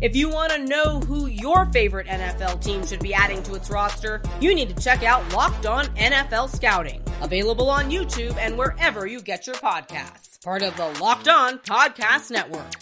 If 0.00 0.16
you 0.16 0.30
want 0.30 0.50
to 0.52 0.64
know 0.64 1.00
who 1.00 1.26
your 1.26 1.66
favorite 1.66 2.06
NFL 2.06 2.64
team 2.64 2.86
should 2.86 3.00
be 3.00 3.12
adding 3.12 3.42
to 3.42 3.54
its 3.54 3.68
roster, 3.68 4.22
you 4.40 4.54
need 4.54 4.74
to 4.74 4.82
check 4.82 5.02
out 5.02 5.30
Locked 5.34 5.66
On 5.66 5.84
NFL 5.88 6.48
Scouting, 6.48 7.02
available 7.20 7.68
on 7.68 7.90
YouTube 7.90 8.34
and 8.38 8.56
wherever 8.56 9.06
you 9.06 9.20
get 9.20 9.46
your 9.46 9.56
podcasts. 9.56 10.42
Part 10.42 10.62
of 10.62 10.74
the 10.78 10.88
Locked 11.02 11.28
On 11.28 11.58
Podcast 11.58 12.30
Network. 12.30 12.72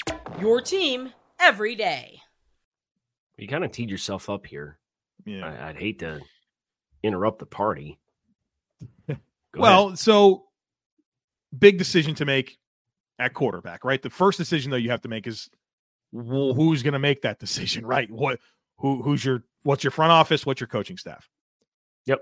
Your 0.40 0.60
team 0.60 1.12
every 1.40 1.74
day. 1.74 2.20
You 3.36 3.48
kind 3.48 3.64
of 3.64 3.72
teed 3.72 3.90
yourself 3.90 4.30
up 4.30 4.46
here. 4.46 4.78
Yeah. 5.24 5.44
I, 5.44 5.66
would 5.66 5.76
hate 5.76 5.98
to 5.98 6.20
interrupt 7.02 7.40
the 7.40 7.46
party. 7.46 7.98
well, 9.56 9.86
ahead. 9.88 9.98
so 9.98 10.44
big 11.58 11.78
decision 11.78 12.14
to 12.14 12.24
make 12.24 12.58
at 13.18 13.34
quarterback, 13.34 13.84
right? 13.84 14.00
The 14.00 14.08
first 14.08 14.38
decision 14.38 14.70
though 14.70 14.76
you 14.76 14.90
have 14.90 15.00
to 15.00 15.08
make 15.08 15.26
is 15.26 15.50
well, 15.50 15.58
who's 16.12 16.82
going 16.82 16.92
to 16.92 16.98
make 16.98 17.22
that 17.22 17.38
decision, 17.38 17.86
right? 17.86 18.10
What 18.10 18.40
who 18.78 19.02
who's 19.02 19.24
your 19.24 19.44
what's 19.62 19.84
your 19.84 19.90
front 19.90 20.12
office, 20.12 20.46
what's 20.46 20.60
your 20.60 20.68
coaching 20.68 20.96
staff? 20.96 21.28
Yep. 22.06 22.20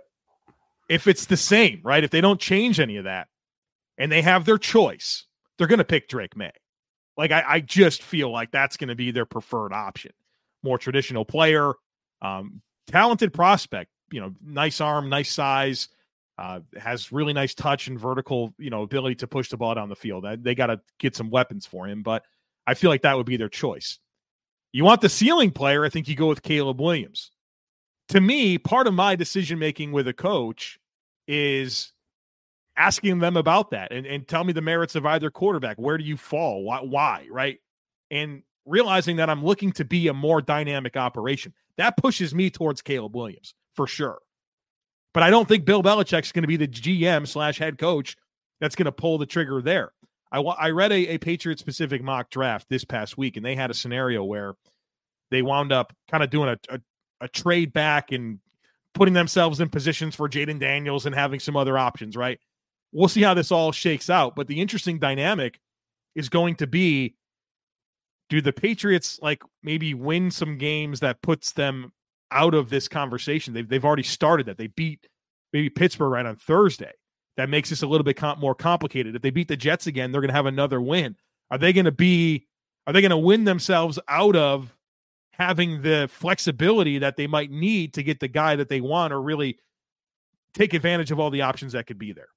If 0.88 1.06
it's 1.06 1.26
the 1.26 1.36
same, 1.36 1.80
right? 1.84 2.04
If 2.04 2.10
they 2.10 2.20
don't 2.20 2.40
change 2.40 2.80
any 2.80 2.96
of 2.96 3.04
that 3.04 3.28
and 3.98 4.10
they 4.10 4.22
have 4.22 4.44
their 4.44 4.58
choice, 4.58 5.26
they're 5.58 5.66
going 5.66 5.78
to 5.78 5.84
pick 5.84 6.08
Drake 6.08 6.36
Maye. 6.36 6.52
Like 7.16 7.32
I, 7.32 7.44
I 7.46 7.60
just 7.60 8.02
feel 8.02 8.30
like 8.30 8.50
that's 8.50 8.76
going 8.76 8.88
to 8.88 8.94
be 8.94 9.10
their 9.10 9.26
preferred 9.26 9.72
option. 9.72 10.12
More 10.62 10.78
traditional 10.78 11.24
player, 11.24 11.72
um, 12.22 12.62
talented 12.86 13.32
prospect, 13.32 13.90
you 14.10 14.20
know, 14.20 14.34
nice 14.44 14.80
arm, 14.80 15.08
nice 15.08 15.32
size, 15.32 15.88
uh, 16.38 16.60
has 16.76 17.12
really 17.12 17.32
nice 17.32 17.54
touch 17.54 17.88
and 17.88 17.98
vertical, 17.98 18.54
you 18.58 18.70
know, 18.70 18.82
ability 18.82 19.16
to 19.16 19.26
push 19.26 19.48
the 19.48 19.56
ball 19.56 19.74
down 19.74 19.88
the 19.88 19.96
field. 19.96 20.26
They 20.42 20.54
got 20.54 20.66
to 20.66 20.80
get 20.98 21.16
some 21.16 21.30
weapons 21.30 21.64
for 21.64 21.86
him, 21.86 22.02
but 22.02 22.24
I 22.66 22.74
feel 22.74 22.90
like 22.90 23.02
that 23.02 23.16
would 23.16 23.26
be 23.26 23.36
their 23.36 23.48
choice. 23.48 23.98
You 24.72 24.84
want 24.84 25.00
the 25.00 25.08
ceiling 25.08 25.50
player, 25.50 25.84
I 25.84 25.88
think 25.88 26.08
you 26.08 26.16
go 26.16 26.26
with 26.26 26.42
Caleb 26.42 26.80
Williams. 26.80 27.30
To 28.08 28.20
me, 28.20 28.58
part 28.58 28.86
of 28.86 28.94
my 28.94 29.16
decision 29.16 29.58
making 29.58 29.92
with 29.92 30.06
a 30.06 30.12
coach 30.12 30.78
is 31.26 31.92
asking 32.76 33.18
them 33.18 33.36
about 33.36 33.70
that 33.70 33.92
and, 33.92 34.06
and 34.06 34.28
tell 34.28 34.44
me 34.44 34.52
the 34.52 34.60
merits 34.60 34.94
of 34.94 35.06
either 35.06 35.30
quarterback. 35.30 35.76
Where 35.78 35.98
do 35.98 36.04
you 36.04 36.16
fall? 36.16 36.62
Why, 36.62 36.80
why? 36.80 37.26
Right. 37.30 37.58
And 38.10 38.42
realizing 38.66 39.16
that 39.16 39.30
I'm 39.30 39.44
looking 39.44 39.72
to 39.72 39.84
be 39.84 40.08
a 40.08 40.14
more 40.14 40.42
dynamic 40.42 40.96
operation. 40.96 41.54
That 41.78 41.96
pushes 41.96 42.34
me 42.34 42.50
towards 42.50 42.82
Caleb 42.82 43.14
Williams 43.14 43.54
for 43.74 43.86
sure. 43.86 44.18
But 45.14 45.22
I 45.22 45.30
don't 45.30 45.48
think 45.48 45.64
Bill 45.64 45.82
Belichick's 45.82 46.32
going 46.32 46.42
to 46.42 46.48
be 46.48 46.56
the 46.56 46.68
GM 46.68 47.26
slash 47.26 47.58
head 47.58 47.78
coach 47.78 48.16
that's 48.60 48.74
going 48.74 48.86
to 48.86 48.92
pull 48.92 49.18
the 49.18 49.26
trigger 49.26 49.62
there. 49.62 49.92
I, 50.32 50.40
I 50.40 50.70
read 50.70 50.92
a, 50.92 51.14
a 51.14 51.18
Patriot 51.18 51.58
specific 51.58 52.02
mock 52.02 52.30
draft 52.30 52.68
this 52.68 52.84
past 52.84 53.16
week, 53.16 53.36
and 53.36 53.44
they 53.44 53.54
had 53.54 53.70
a 53.70 53.74
scenario 53.74 54.24
where 54.24 54.54
they 55.30 55.42
wound 55.42 55.72
up 55.72 55.92
kind 56.10 56.22
of 56.22 56.30
doing 56.30 56.48
a, 56.48 56.74
a, 56.74 56.80
a 57.22 57.28
trade 57.28 57.72
back 57.72 58.12
and 58.12 58.38
putting 58.94 59.14
themselves 59.14 59.60
in 59.60 59.68
positions 59.68 60.14
for 60.14 60.28
Jayden 60.28 60.58
Daniels 60.58 61.06
and 61.06 61.14
having 61.14 61.40
some 61.40 61.56
other 61.56 61.78
options, 61.78 62.16
right? 62.16 62.38
We'll 62.92 63.08
see 63.08 63.22
how 63.22 63.34
this 63.34 63.52
all 63.52 63.72
shakes 63.72 64.08
out. 64.08 64.34
But 64.36 64.48
the 64.48 64.60
interesting 64.60 64.98
dynamic 64.98 65.60
is 66.14 66.28
going 66.28 66.56
to 66.56 66.66
be 66.66 67.14
do 68.28 68.40
the 68.40 68.52
Patriots 68.52 69.20
like 69.22 69.42
maybe 69.62 69.94
win 69.94 70.30
some 70.30 70.58
games 70.58 71.00
that 71.00 71.22
puts 71.22 71.52
them 71.52 71.92
out 72.32 72.54
of 72.54 72.70
this 72.70 72.88
conversation? 72.88 73.54
They've, 73.54 73.68
they've 73.68 73.84
already 73.84 74.02
started 74.02 74.46
that. 74.46 74.58
They 74.58 74.68
beat 74.68 75.06
maybe 75.52 75.70
Pittsburgh 75.70 76.10
right 76.10 76.26
on 76.26 76.36
Thursday 76.36 76.92
that 77.36 77.48
makes 77.48 77.70
this 77.70 77.82
a 77.82 77.86
little 77.86 78.04
bit 78.04 78.16
com- 78.16 78.40
more 78.40 78.54
complicated. 78.54 79.14
If 79.14 79.22
they 79.22 79.30
beat 79.30 79.48
the 79.48 79.56
Jets 79.56 79.86
again, 79.86 80.12
they're 80.12 80.20
going 80.20 80.30
to 80.30 80.34
have 80.34 80.46
another 80.46 80.80
win. 80.80 81.16
Are 81.50 81.58
they 81.58 81.72
going 81.72 81.84
to 81.84 81.92
be? 81.92 82.46
Are 82.86 82.92
they 82.92 83.00
going 83.00 83.10
to 83.10 83.18
win 83.18 83.44
themselves 83.44 83.98
out 84.08 84.36
of 84.36 84.74
having 85.30 85.82
the 85.82 86.08
flexibility 86.10 86.98
that 86.98 87.16
they 87.16 87.26
might 87.26 87.50
need 87.50 87.94
to 87.94 88.02
get 88.02 88.20
the 88.20 88.28
guy 88.28 88.56
that 88.56 88.68
they 88.68 88.80
want, 88.80 89.12
or 89.12 89.20
really 89.20 89.58
take 90.54 90.72
advantage 90.72 91.10
of 91.10 91.20
all 91.20 91.30
the 91.30 91.42
options 91.42 91.72
that 91.72 91.86
could 91.86 91.98
be 91.98 92.12
there? 92.12 92.28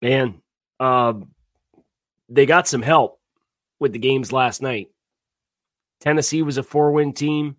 Man, 0.00 0.40
uh, 0.80 1.14
they 2.28 2.46
got 2.46 2.68
some 2.68 2.82
help 2.82 3.20
with 3.78 3.92
the 3.92 3.98
games 3.98 4.32
last 4.32 4.62
night. 4.62 4.88
Tennessee 6.00 6.42
was 6.42 6.58
a 6.58 6.62
four-win 6.62 7.12
team. 7.12 7.56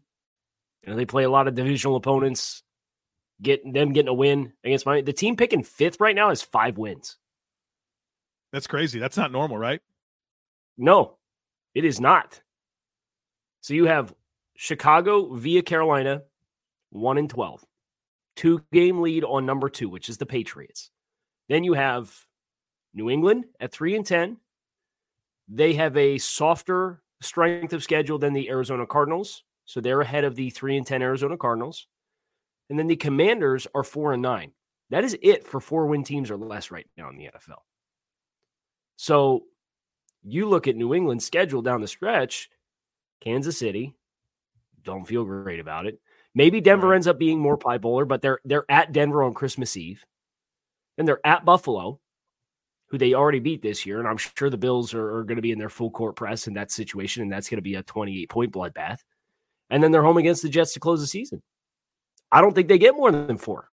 You 0.84 0.92
know, 0.92 0.96
they 0.96 1.06
play 1.06 1.24
a 1.24 1.30
lot 1.30 1.48
of 1.48 1.56
divisional 1.56 1.96
opponents 1.96 2.62
get 3.42 3.62
them 3.72 3.94
getting 3.94 4.10
a 4.10 4.14
win 4.14 4.54
against 4.64 4.86
Miami. 4.86 5.02
The 5.02 5.14
team 5.14 5.36
picking 5.36 5.64
fifth 5.64 6.00
right 6.00 6.16
now 6.16 6.30
is 6.30 6.42
five 6.42 6.78
wins. 6.78 7.18
That's 8.54 8.68
crazy. 8.68 9.00
That's 9.00 9.18
not 9.18 9.32
normal, 9.32 9.58
right? 9.58 9.82
No, 10.78 11.18
it 11.74 11.86
is 11.86 12.00
not. 12.00 12.42
So 13.62 13.74
you 13.74 13.86
have 13.86 14.14
Chicago 14.56 15.34
via 15.34 15.62
Carolina, 15.62 16.22
one 16.92 17.18
and 17.18 17.30
twelve, 17.30 17.66
two 18.36 18.64
game 18.72 19.02
lead 19.02 19.24
on 19.24 19.46
number 19.46 19.70
two, 19.70 19.90
which 19.90 20.08
is 20.08 20.18
the 20.18 20.26
Patriots. 20.26 20.92
Then 21.50 21.64
you 21.64 21.74
have 21.74 22.14
New 22.94 23.10
England 23.10 23.46
at 23.60 23.72
three 23.72 23.96
and 23.96 24.06
ten. 24.06 24.38
They 25.48 25.74
have 25.74 25.98
a 25.98 26.18
softer 26.18 27.02
strength 27.22 27.74
of 27.74 27.84
schedule 27.84 28.18
than 28.18 28.34
the 28.34 28.50
Arizona 28.50 28.86
Cardinals, 28.88 29.44
so 29.66 29.82
they're 29.82 30.02
ahead 30.02 30.24
of 30.24 30.36
the 30.36 30.50
three 30.50 30.78
and 30.78 30.88
ten 30.88 31.02
Arizona 31.02 31.38
Cardinals. 31.38 31.88
And 32.70 32.80
then 32.80 32.88
the 32.88 32.96
Commanders 32.96 33.68
are 33.76 33.84
four 33.84 34.14
and 34.14 34.22
nine. 34.22 34.52
That 34.90 35.04
is 35.04 35.18
it 35.22 35.46
for 35.46 35.60
four 35.60 35.88
win 35.88 36.04
teams 36.04 36.32
or 36.32 36.38
less 36.38 36.72
right 36.72 36.88
now 36.98 37.10
in 37.10 37.18
the 37.18 37.26
NFL. 37.26 37.62
So 38.98 39.44
you 40.24 40.48
look 40.48 40.68
at 40.68 40.76
New 40.76 40.94
England's 40.94 41.26
schedule 41.26 41.62
down 41.62 41.82
the 41.82 41.88
stretch, 41.88 42.50
Kansas 43.22 43.58
City, 43.58 43.94
don't 44.84 45.08
feel 45.08 45.26
great 45.26 45.60
about 45.60 45.86
it. 45.86 46.00
Maybe 46.34 46.62
Denver 46.62 46.90
right. 46.90 46.96
ends 46.96 47.08
up 47.08 47.18
being 47.18 47.40
more 47.40 47.58
pie 47.58 47.78
bowler, 47.78 48.06
but 48.06 48.22
they're 48.22 48.40
they're 48.46 48.70
at 48.70 48.92
Denver 48.92 49.24
on 49.24 49.34
Christmas 49.34 49.76
Eve. 49.76 50.06
And 50.98 51.08
they're 51.08 51.26
at 51.26 51.44
Buffalo, 51.44 52.00
who 52.88 52.98
they 52.98 53.14
already 53.14 53.40
beat 53.40 53.62
this 53.62 53.86
year. 53.86 54.00
And 54.00 54.08
I'm 54.08 54.18
sure 54.18 54.50
the 54.50 54.58
Bills 54.58 54.94
are, 54.94 55.18
are 55.18 55.24
going 55.24 55.36
to 55.36 55.42
be 55.42 55.52
in 55.52 55.60
their 55.60 55.70
full 55.70 55.92
court 55.92 56.16
press 56.16 56.48
in 56.48 56.54
that 56.54 56.72
situation, 56.72 57.24
and 57.24 57.32
that's 57.32 57.50
going 57.50 57.58
to 57.58 57.62
be 57.62 57.76
a 57.76 57.84
28 57.84 58.30
point 58.30 58.54
bloodbath. 58.54 59.00
And 59.70 59.84
then 59.84 59.92
they're 59.92 60.04
home 60.04 60.18
against 60.18 60.44
the 60.44 60.50
Jets 60.50 60.74
to 60.74 60.80
close 60.80 61.02
the 61.02 61.08
season. 61.08 61.42
I 62.32 62.42
don't 62.42 62.54
think 62.54 62.68
they 62.68 62.78
get 62.78 62.96
more 62.96 63.12
than 63.12 63.38
four 63.38 63.70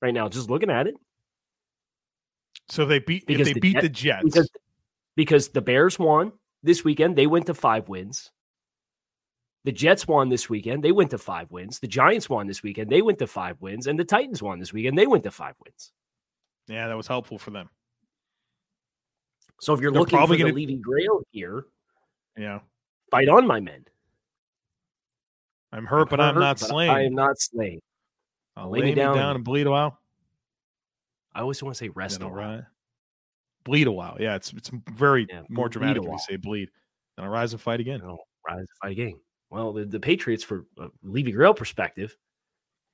right 0.00 0.14
now, 0.14 0.28
just 0.28 0.48
looking 0.50 0.70
at 0.70 0.86
it. 0.86 0.94
So 2.68 2.84
they 2.86 2.98
beat 2.98 3.26
Because 3.26 3.48
if 3.48 3.54
they 3.54 3.54
the 3.54 3.60
beat 3.60 3.72
Jet- 3.74 3.82
the 3.82 3.88
Jets. 3.88 4.24
because 4.24 4.50
because 5.16 5.48
the 5.48 5.60
Bears 5.60 5.98
won 5.98 6.32
this 6.62 6.84
weekend. 6.84 7.16
They 7.16 7.26
went 7.26 7.46
to 7.46 7.54
five 7.54 7.88
wins. 7.88 8.30
The 9.64 9.72
Jets 9.72 10.06
won 10.06 10.28
this 10.28 10.48
weekend. 10.48 10.82
They 10.84 10.92
went 10.92 11.10
to 11.10 11.18
five 11.18 11.50
wins. 11.50 11.78
The 11.80 11.88
Giants 11.88 12.28
won 12.28 12.46
this 12.46 12.62
weekend. 12.62 12.90
They 12.90 13.02
went 13.02 13.18
to 13.20 13.26
five 13.26 13.60
wins. 13.60 13.86
And 13.86 13.98
the 13.98 14.04
Titans 14.04 14.42
won 14.42 14.58
this 14.58 14.72
weekend. 14.72 14.96
They 14.98 15.06
went 15.06 15.24
to 15.24 15.30
five 15.30 15.54
wins. 15.64 15.92
yeah, 16.68 16.88
that 16.88 16.96
was 16.96 17.06
helpful 17.06 17.38
for 17.38 17.50
them. 17.50 17.68
So 19.60 19.72
if 19.72 19.80
you're 19.80 19.90
They're 19.90 20.00
looking 20.00 20.10
for 20.16 20.18
probably 20.18 20.36
the 20.38 20.42
gonna- 20.44 20.54
leaving 20.54 20.80
grail 20.82 21.22
here, 21.30 21.66
Yeah. 22.36 22.60
fight 23.10 23.28
on, 23.28 23.46
my 23.46 23.60
men. 23.60 23.86
I'm 25.72 25.86
hurt, 25.86 26.10
but 26.10 26.20
I'm 26.20 26.38
not 26.38 26.58
slain. 26.58 26.90
I 26.90 27.04
am 27.04 27.14
not 27.14 27.38
slain. 27.38 27.80
I'll 28.56 28.70
lay 28.70 28.80
lay, 28.80 28.84
me 28.86 28.90
me 28.92 28.94
down 28.96 29.16
down, 29.16 29.36
and- 29.36 29.44
bleed 29.44 29.66
a 29.66 29.70
while. 29.70 29.98
I 31.34 31.40
always 31.40 31.62
want 31.62 31.74
to 31.74 31.78
say 31.78 31.90
rest 31.90 32.18
Then 32.18 32.28
a 32.28 32.32
while. 32.32 32.66
Bleed 33.64 33.86
a 33.86 33.92
while. 33.92 34.16
Yeah, 34.18 34.36
it's 34.36 34.52
it's 34.52 34.70
very 34.94 35.26
Yeah, 35.28 35.42
more 35.50 35.68
dramatic 35.68 36.02
you 36.02 36.18
say 36.18 36.36
bleed. 36.36 36.70
And 37.16 37.26
I'll 37.26 37.32
rise 37.32 37.52
and 37.52 37.60
fight 37.60 37.80
again. 37.80 38.00
Know, 38.00 38.18
rise 38.46 38.60
and 38.60 38.68
fight 38.80 38.92
again. 38.92 39.20
Well, 39.50 39.72
the, 39.72 39.84
the 39.84 40.00
Patriots, 40.00 40.42
for 40.42 40.66
uh, 40.80 40.86
a 40.86 40.90
Levy 41.02 41.32
Grill 41.32 41.54
perspective, 41.54 42.16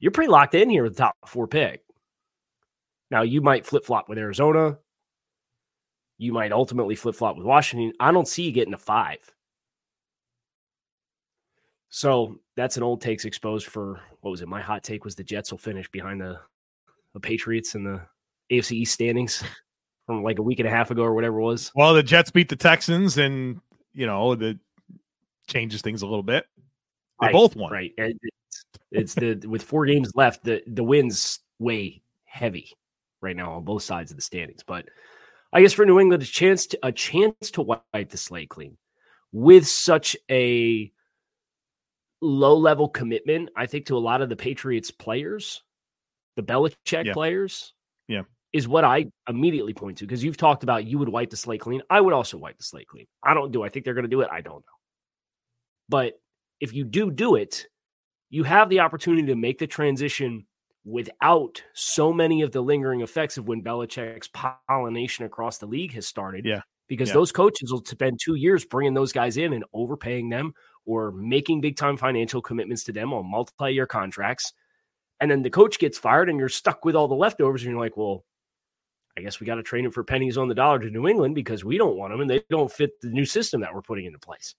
you're 0.01 0.12
pretty 0.12 0.31
locked 0.31 0.55
in 0.55 0.68
here 0.68 0.83
with 0.83 0.96
the 0.96 1.03
top 1.03 1.14
four 1.27 1.46
pick. 1.46 1.83
Now, 3.11 3.22
you 3.22 3.40
might 3.40 3.66
flip 3.66 3.85
flop 3.85 4.09
with 4.09 4.18
Arizona. 4.18 4.79
You 6.18 6.33
might 6.33 6.53
ultimately 6.53 6.94
flip 6.94 7.14
flop 7.14 7.37
with 7.37 7.46
Washington. 7.46 7.92
I 8.01 8.11
don't 8.12 8.29
see 8.29 8.42
you 8.44 8.53
getting 8.53 8.75
a 8.75 8.79
five. 8.79 9.18
So 11.94 12.40
that's 12.57 12.78
an 12.78 12.83
old 12.83 13.02
takes 13.02 13.26
exposed 13.26 13.66
for 13.66 14.00
what 14.22 14.31
was 14.31 14.40
it? 14.40 14.48
My 14.48 14.62
hot 14.62 14.83
take 14.83 15.05
was 15.05 15.14
the 15.14 15.22
Jets 15.22 15.50
will 15.50 15.59
finish 15.59 15.90
behind 15.90 16.22
the, 16.22 16.38
the 17.12 17.20
Patriots 17.20 17.74
in 17.74 17.85
the 17.85 18.00
AFC 18.50 18.72
East 18.72 18.94
standings 18.94 19.44
from 20.07 20.22
like 20.22 20.38
a 20.38 20.42
week 20.42 20.59
and 20.59 20.66
a 20.66 20.70
half 20.70 20.90
ago 20.90 21.02
or 21.02 21.12
whatever 21.12 21.38
it 21.38 21.42
was. 21.42 21.70
Well, 21.74 21.92
the 21.92 22.02
Jets 22.02 22.31
beat 22.31 22.48
the 22.48 22.57
Texans, 22.57 23.18
and 23.18 23.61
you 23.92 24.07
know 24.07 24.35
that 24.37 24.59
changes 25.46 25.83
things 25.83 26.00
a 26.00 26.07
little 26.07 26.22
bit. 26.22 26.46
They 27.20 27.26
Right, 27.26 27.33
both 27.35 27.57
won. 27.57 27.70
Right. 27.70 27.92
And 27.98 28.18
It's, 28.22 28.64
it's 28.90 29.14
the 29.14 29.46
with 29.46 29.62
four 29.62 29.85
games 29.85 30.12
left, 30.14 30.44
the 30.44 30.62
the 30.66 30.83
wins 30.83 31.40
weigh 31.59 32.00
heavy 32.24 32.72
right 33.20 33.37
now 33.37 33.52
on 33.52 33.64
both 33.64 33.83
sides 33.83 34.11
of 34.11 34.16
the 34.16 34.22
standings. 34.22 34.62
But 34.66 34.87
I 35.52 35.61
guess 35.61 35.74
for 35.74 35.85
New 35.85 36.00
England, 36.00 36.22
a 36.22 36.26
chance 36.26 36.66
to 36.68 36.78
a 36.83 36.90
chance 36.90 37.50
to 37.50 37.61
wipe 37.61 38.09
the 38.09 38.16
slate 38.16 38.48
clean 38.48 38.78
with 39.31 39.68
such 39.68 40.16
a 40.31 40.90
low 42.22 42.56
level 42.56 42.88
commitment, 42.88 43.50
I 43.56 43.66
think, 43.66 43.87
to 43.87 43.96
a 43.96 43.98
lot 43.98 44.22
of 44.22 44.28
the 44.28 44.37
Patriots 44.37 44.90
players, 44.90 45.62
the 46.37 46.42
Belichick 46.42 47.06
Yeah. 47.06 47.12
players. 47.12 47.74
Yeah. 48.08 48.22
Is 48.52 48.68
what 48.68 48.85
I 48.85 49.06
immediately 49.28 49.74
point 49.74 49.98
to 49.98 50.04
because 50.06 50.22
you've 50.22 50.37
talked 50.37 50.62
about 50.62 50.85
you 50.87 50.98
would 50.98 51.08
wipe 51.08 51.30
the 51.30 51.37
slate 51.37 51.61
clean. 51.61 51.82
I 51.90 52.00
would 52.00 52.12
also 52.12 52.37
wipe 52.38 52.58
the 52.58 52.64
slate 52.64 52.87
clean. 52.87 53.06
I 53.22 53.35
don't 53.35 53.50
do. 53.50 53.62
I 53.62 53.68
think 53.70 53.85
they're 53.85 53.94
going 53.94 54.04
to 54.04 54.11
do 54.11 54.20
it. 54.20 54.28
I 54.30 54.40
don't 54.42 54.56
know. 54.61 54.78
But 55.88 56.20
if 56.61 56.72
you 56.74 56.85
do 56.85 57.11
do 57.11 57.35
it, 57.37 57.66
you 58.30 58.44
have 58.44 58.68
the 58.68 58.80
opportunity 58.80 59.26
to 59.26 59.35
make 59.37 59.58
the 59.58 59.66
transition 59.66 60.46
without 60.85 61.62
so 61.74 62.12
many 62.12 62.42
of 62.42 62.52
the 62.52 62.61
lingering 62.61 63.00
effects 63.00 63.38
of 63.38 63.48
when 63.48 63.62
Belichick's 63.62 64.28
pollination 64.68 65.24
across 65.24 65.58
the 65.58 65.66
league 65.66 65.92
has 65.94 66.06
started. 66.06 66.44
Yeah. 66.44 66.61
Because 66.88 67.08
Yeah. 67.08 67.14
those 67.14 67.32
coaches 67.32 67.72
will 67.72 67.85
spend 67.85 68.20
two 68.22 68.35
years 68.35 68.64
bringing 68.66 68.92
those 68.94 69.12
guys 69.12 69.37
in 69.38 69.52
and 69.54 69.64
overpaying 69.72 70.28
them 70.28 70.52
or 70.85 71.12
making 71.12 71.61
big 71.61 71.77
time 71.77 71.97
financial 71.97 72.42
commitments 72.42 72.85
to 72.85 72.92
them 72.92 73.12
on 73.12 73.31
multi 73.31 73.71
year 73.73 73.87
contracts. 73.87 74.53
And 75.21 75.31
then 75.31 75.42
the 75.42 75.51
coach 75.51 75.79
gets 75.79 75.99
fired 75.99 76.29
and 76.29 76.38
you're 76.38 76.49
stuck 76.49 76.85
with 76.85 76.97
all 76.97 77.09
the 77.09 77.14
leftovers. 77.14 77.62
And 77.62 77.71
you're 77.71 77.81
like, 77.81 77.97
well, 77.97 78.25
I 79.16 79.21
guess 79.21 79.38
we 79.38 79.47
got 79.47 79.57
to 79.57 79.62
train 79.62 79.85
him 79.85 79.90
for 79.90 80.03
pennies 80.03 80.38
on 80.38 80.49
the 80.49 80.55
dollar 80.55 80.79
to 80.81 80.90
New 80.90 81.07
England 81.07 81.35
because 81.35 81.64
we 81.64 81.79
don't 81.79 81.97
want 81.97 82.12
them 82.12 82.21
and 82.21 82.31
they 82.31 82.42
don't 82.51 82.73
fit 82.73 83.01
the 83.01 83.09
new 83.09 83.25
system 83.25 83.61
that 83.61 83.75
we're 83.75 83.83
putting 83.83 84.07
into 84.07 84.18
place. 84.18 84.55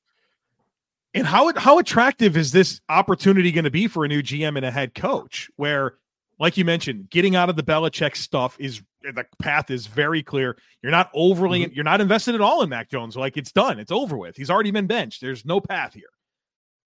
And 1.13 1.27
how 1.27 1.53
how 1.55 1.79
attractive 1.79 2.37
is 2.37 2.51
this 2.51 2.81
opportunity 2.89 3.51
going 3.51 3.65
to 3.65 3.71
be 3.71 3.87
for 3.87 4.05
a 4.05 4.07
new 4.07 4.23
GM 4.23 4.57
and 4.57 4.65
a 4.65 4.71
head 4.71 4.95
coach? 4.95 5.49
Where, 5.57 5.95
like 6.39 6.57
you 6.57 6.65
mentioned, 6.65 7.09
getting 7.09 7.35
out 7.35 7.49
of 7.49 7.55
the 7.55 7.63
Belichick 7.63 8.15
stuff 8.15 8.55
is 8.59 8.81
the 9.01 9.25
path 9.39 9.69
is 9.69 9.87
very 9.87 10.23
clear. 10.23 10.57
You're 10.81 10.91
not 10.91 11.09
overly, 11.13 11.71
you're 11.73 11.83
not 11.83 12.01
invested 12.01 12.35
at 12.35 12.41
all 12.41 12.61
in 12.63 12.69
Mac 12.69 12.89
Jones. 12.89 13.15
Like 13.15 13.37
it's 13.37 13.51
done, 13.51 13.79
it's 13.79 13.91
over 13.91 14.17
with. 14.17 14.35
He's 14.35 14.49
already 14.49 14.71
been 14.71 14.87
benched. 14.87 15.21
There's 15.21 15.45
no 15.45 15.59
path 15.59 15.93
here. 15.93 16.09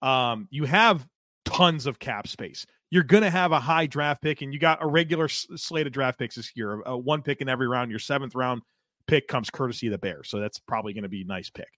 Um, 0.01 0.47
you 0.51 0.65
have 0.65 1.07
tons 1.45 1.85
of 1.85 1.99
cap 1.99 2.27
space. 2.27 2.65
You're 2.89 3.03
going 3.03 3.23
to 3.23 3.29
have 3.29 3.51
a 3.51 3.59
high 3.59 3.85
draft 3.85 4.21
pick, 4.21 4.41
and 4.41 4.53
you 4.53 4.59
got 4.59 4.81
a 4.81 4.87
regular 4.87 5.25
s- 5.25 5.47
slate 5.55 5.87
of 5.87 5.93
draft 5.93 6.17
picks 6.17 6.35
this 6.35 6.51
year. 6.55 6.81
Uh, 6.87 6.95
one 6.95 7.21
pick 7.21 7.41
in 7.41 7.49
every 7.49 7.67
round. 7.67 7.89
Your 7.89 7.99
seventh 7.99 8.35
round 8.35 8.61
pick 9.07 9.27
comes 9.27 9.49
courtesy 9.49 9.87
of 9.87 9.91
the 9.91 9.97
Bears, 9.97 10.29
so 10.29 10.39
that's 10.39 10.59
probably 10.59 10.93
going 10.93 11.03
to 11.03 11.09
be 11.09 11.21
a 11.21 11.25
nice 11.25 11.49
pick. 11.49 11.69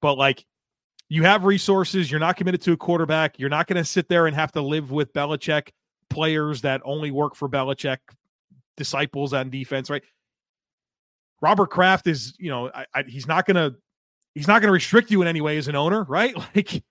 But 0.00 0.16
like 0.16 0.44
you 1.08 1.22
have 1.24 1.44
resources. 1.44 2.10
You're 2.10 2.20
not 2.20 2.36
committed 2.36 2.62
to 2.62 2.72
a 2.72 2.76
quarterback. 2.76 3.38
You're 3.38 3.50
not 3.50 3.66
going 3.66 3.76
to 3.76 3.84
sit 3.84 4.08
there 4.08 4.26
and 4.26 4.34
have 4.34 4.52
to 4.52 4.62
live 4.62 4.90
with 4.90 5.12
Belichick 5.12 5.70
players 6.10 6.62
that 6.62 6.80
only 6.84 7.10
work 7.10 7.34
for 7.34 7.48
Belichick 7.48 7.98
disciples 8.76 9.32
on 9.32 9.50
defense, 9.50 9.90
right? 9.90 10.02
Robert 11.40 11.70
Kraft 11.70 12.06
is, 12.06 12.34
you 12.38 12.50
know, 12.50 12.70
I, 12.74 12.86
I, 12.94 13.02
he's 13.06 13.26
not 13.26 13.46
going 13.46 13.56
to 13.56 13.76
he's 14.34 14.48
not 14.48 14.60
going 14.60 14.68
to 14.68 14.72
restrict 14.72 15.10
you 15.10 15.22
in 15.22 15.28
any 15.28 15.40
way 15.40 15.56
as 15.58 15.68
an 15.68 15.76
owner, 15.76 16.02
right? 16.08 16.34
Like 16.54 16.82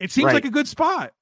it 0.00 0.10
seems 0.10 0.26
Right. 0.26 0.34
like 0.34 0.44
a 0.46 0.50
good 0.50 0.66
spot. 0.68 1.12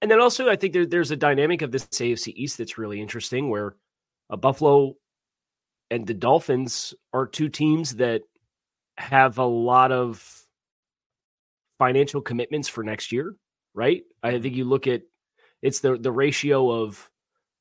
And 0.00 0.10
then 0.10 0.20
also, 0.20 0.50
I 0.50 0.56
think 0.56 0.74
there, 0.74 0.86
there's 0.86 1.10
a 1.10 1.16
dynamic 1.16 1.62
of 1.62 1.72
this 1.72 1.86
AFC 1.86 2.32
East 2.36 2.58
that's 2.58 2.76
really 2.76 3.00
interesting 3.00 3.48
where 3.48 3.74
uh, 4.28 4.36
Buffalo 4.36 4.96
and 5.90 6.06
the 6.06 6.14
Dolphins 6.14 6.94
are 7.12 7.26
two 7.26 7.48
teams 7.48 7.96
that 7.96 8.22
have 8.98 9.38
a 9.38 9.44
lot 9.44 9.92
of 9.92 10.42
financial 11.78 12.20
commitments 12.20 12.68
for 12.68 12.84
next 12.84 13.12
year, 13.12 13.34
right? 13.74 14.02
I 14.22 14.38
think 14.38 14.54
you 14.54 14.64
look 14.64 14.86
at 14.86 15.02
it's 15.62 15.80
the 15.80 15.96
the 15.96 16.12
ratio 16.12 16.70
of 16.70 17.10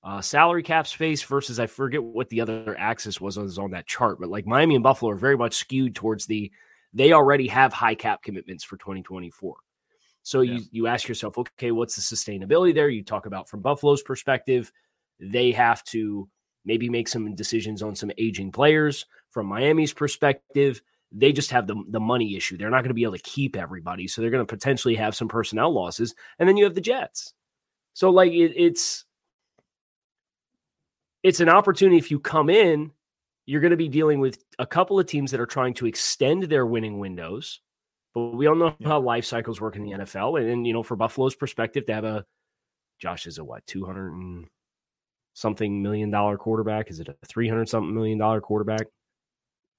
uh, 0.04 0.21
salary 0.21 0.63
cap 0.63 0.86
space 0.86 1.23
versus 1.23 1.60
I 1.60 1.67
forget 1.67 2.04
what 2.04 2.30
the 2.30 2.41
other 2.41 2.76
axis 2.78 3.21
was 3.21 3.38
on, 3.38 3.45
was 3.45 3.58
on 3.58 3.71
that 3.71 3.88
chart, 3.88 4.19
but 4.19 4.30
like 4.30 4.45
Miami 4.45 4.76
and 4.76 4.84
Buffalo 4.84 5.12
are 5.12 5.15
very 5.17 5.38
much 5.38 5.56
skewed 5.56 5.95
towards 5.95 6.26
the 6.26 6.52
they 6.93 7.12
already 7.13 7.47
have 7.47 7.73
high 7.73 7.95
cap 7.95 8.21
commitments 8.21 8.63
for 8.63 8.78
2024. 8.78 9.56
So 10.21 10.41
Yeah. 10.41 10.54
you 10.56 10.63
you 10.71 10.88
ask 10.88 11.08
yourself, 11.08 11.38
okay, 11.38 11.71
what's 11.71 11.95
the 11.95 12.02
sustainability 12.02 12.73
there? 12.73 12.89
You 12.89 13.04
talk 13.04 13.26
about 13.26 13.49
from 13.49 13.62
Buffalo's 13.62 14.04
perspective, 14.04 14.71
they 15.19 15.52
have 15.52 15.84
to 15.86 16.30
maybe 16.65 16.89
make 16.89 17.08
some 17.08 17.36
decisions 17.36 17.82
on 17.82 17.95
some 17.95 18.12
aging 18.17 18.52
players. 18.52 19.06
From 19.32 19.47
Miami's 19.47 19.93
perspective, 19.93 20.82
they 21.13 21.32
just 21.32 21.52
have 21.52 21.67
the 21.67 21.76
the 21.89 21.99
money 21.99 22.36
issue. 22.36 22.58
They're 22.58 22.69
not 22.69 22.80
going 22.82 22.89
to 22.89 22.93
be 22.95 23.04
able 23.04 23.13
to 23.17 23.21
keep 23.21 23.56
everybody, 23.56 24.08
so 24.08 24.21
they're 24.21 24.32
going 24.32 24.45
to 24.45 24.52
potentially 24.56 24.95
have 24.95 25.15
some 25.15 25.28
personnel 25.28 25.71
losses. 25.73 26.15
And 26.39 26.49
then 26.49 26.58
you 26.58 26.63
have 26.65 26.76
the 26.76 26.82
Jets. 26.82 27.34
So 27.93 28.10
like 28.10 28.32
it, 28.32 28.54
it's 28.56 29.06
it's 31.23 31.39
an 31.39 31.49
opportunity 31.49 31.97
if 31.97 32.12
you 32.12 32.19
come 32.19 32.49
in, 32.49 32.91
you're 33.45 33.62
going 33.62 33.71
to 33.71 33.78
be 33.78 33.88
dealing 33.89 34.19
with 34.19 34.43
a 34.60 34.65
couple 34.65 34.99
of 34.99 35.06
teams 35.08 35.32
that 35.32 35.39
are 35.39 35.45
trying 35.45 35.73
to 35.76 35.86
extend 35.86 36.43
their 36.43 36.65
winning 36.65 36.99
windows. 36.99 37.62
But 38.13 38.32
we 38.36 38.47
all 38.47 38.56
know 38.56 38.76
Yeah. 38.80 38.89
how 38.89 38.99
life 38.99 39.26
cycles 39.26 39.62
work 39.62 39.76
in 39.76 39.84
the 39.84 39.91
NFL. 39.91 40.39
And, 40.39 40.49
and, 40.49 40.67
you 40.67 40.73
know, 40.73 40.84
for 40.84 40.95
Buffalo's 40.95 41.36
perspective, 41.36 41.86
to 41.88 41.93
have 41.93 42.04
a 42.06 42.26
Josh 42.99 43.26
is 43.28 43.38
a 43.38 43.43
what, 43.43 43.65
200 43.67 44.13
and 44.13 44.47
something 45.34 45.82
million 45.82 46.12
dollar 46.12 46.38
quarterback? 46.38 46.89
Is 46.91 46.99
it 46.99 47.10
a 47.10 47.15
300 47.28 47.67
something 47.69 47.93
million 47.93 48.17
dollar 48.17 48.41
quarterback? 48.41 48.88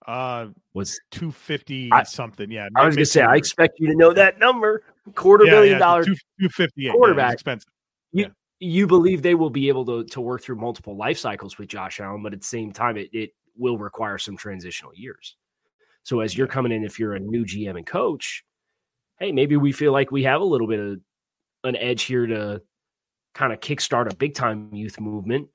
Uh, 0.06 0.48
Was 0.74 1.00
two 1.10 1.32
fifty 1.32 1.90
I- 1.92 2.02
something. 2.02 2.50
Yeah, 2.50 2.68
I 2.76 2.84
was 2.84 2.94
going 2.94 3.04
to 3.04 3.10
say, 3.10 3.22
I 3.22 3.36
expect 3.36 3.78
you 3.80 3.86
to 3.88 3.94
know 3.96 4.12
that 4.12 4.38
number. 4.38 4.82
Quarter 5.14 5.46
Yeah, 5.46 5.50
billion 5.52 5.72
yeah, 5.74 5.78
dollar 5.78 6.04
two 6.04 6.16
fifty 6.50 6.88
eight 6.88 6.92
quarterback. 6.92 7.32
expensive. 7.34 7.70
You, 8.12 8.30
you 8.60 8.86
believe 8.86 9.22
they 9.22 9.34
will 9.34 9.50
be 9.50 9.68
able 9.68 9.84
to 9.86 10.04
to 10.04 10.20
work 10.20 10.42
through 10.42 10.56
multiple 10.56 10.96
life 10.96 11.18
cycles 11.18 11.58
with 11.58 11.68
Josh 11.68 12.00
Allen, 12.00 12.22
but 12.22 12.32
at 12.32 12.40
the 12.40 12.46
same 12.46 12.70
time, 12.72 12.96
it, 12.96 13.08
it 13.12 13.30
will 13.56 13.78
require 13.78 14.18
some 14.18 14.36
transitional 14.36 14.94
years. 14.94 15.36
So 16.02 16.20
as 16.20 16.36
you're 16.36 16.46
coming 16.46 16.70
in, 16.72 16.84
if 16.84 16.98
you're 16.98 17.14
a 17.14 17.20
new 17.20 17.44
GM 17.44 17.76
and 17.76 17.86
coach, 17.86 18.44
hey, 19.18 19.32
maybe 19.32 19.56
we 19.56 19.72
feel 19.72 19.92
like 19.92 20.10
we 20.10 20.22
have 20.24 20.40
a 20.40 20.44
little 20.44 20.66
bit 20.66 20.80
of 20.80 21.00
an 21.64 21.76
edge 21.76 22.02
here 22.02 22.26
to 22.26 22.60
kind 23.34 23.52
of 23.52 23.60
kickstart 23.60 24.10
a 24.10 24.14
big 24.14 24.34
time 24.34 24.68
youth 24.74 25.00
movement. 25.00 25.48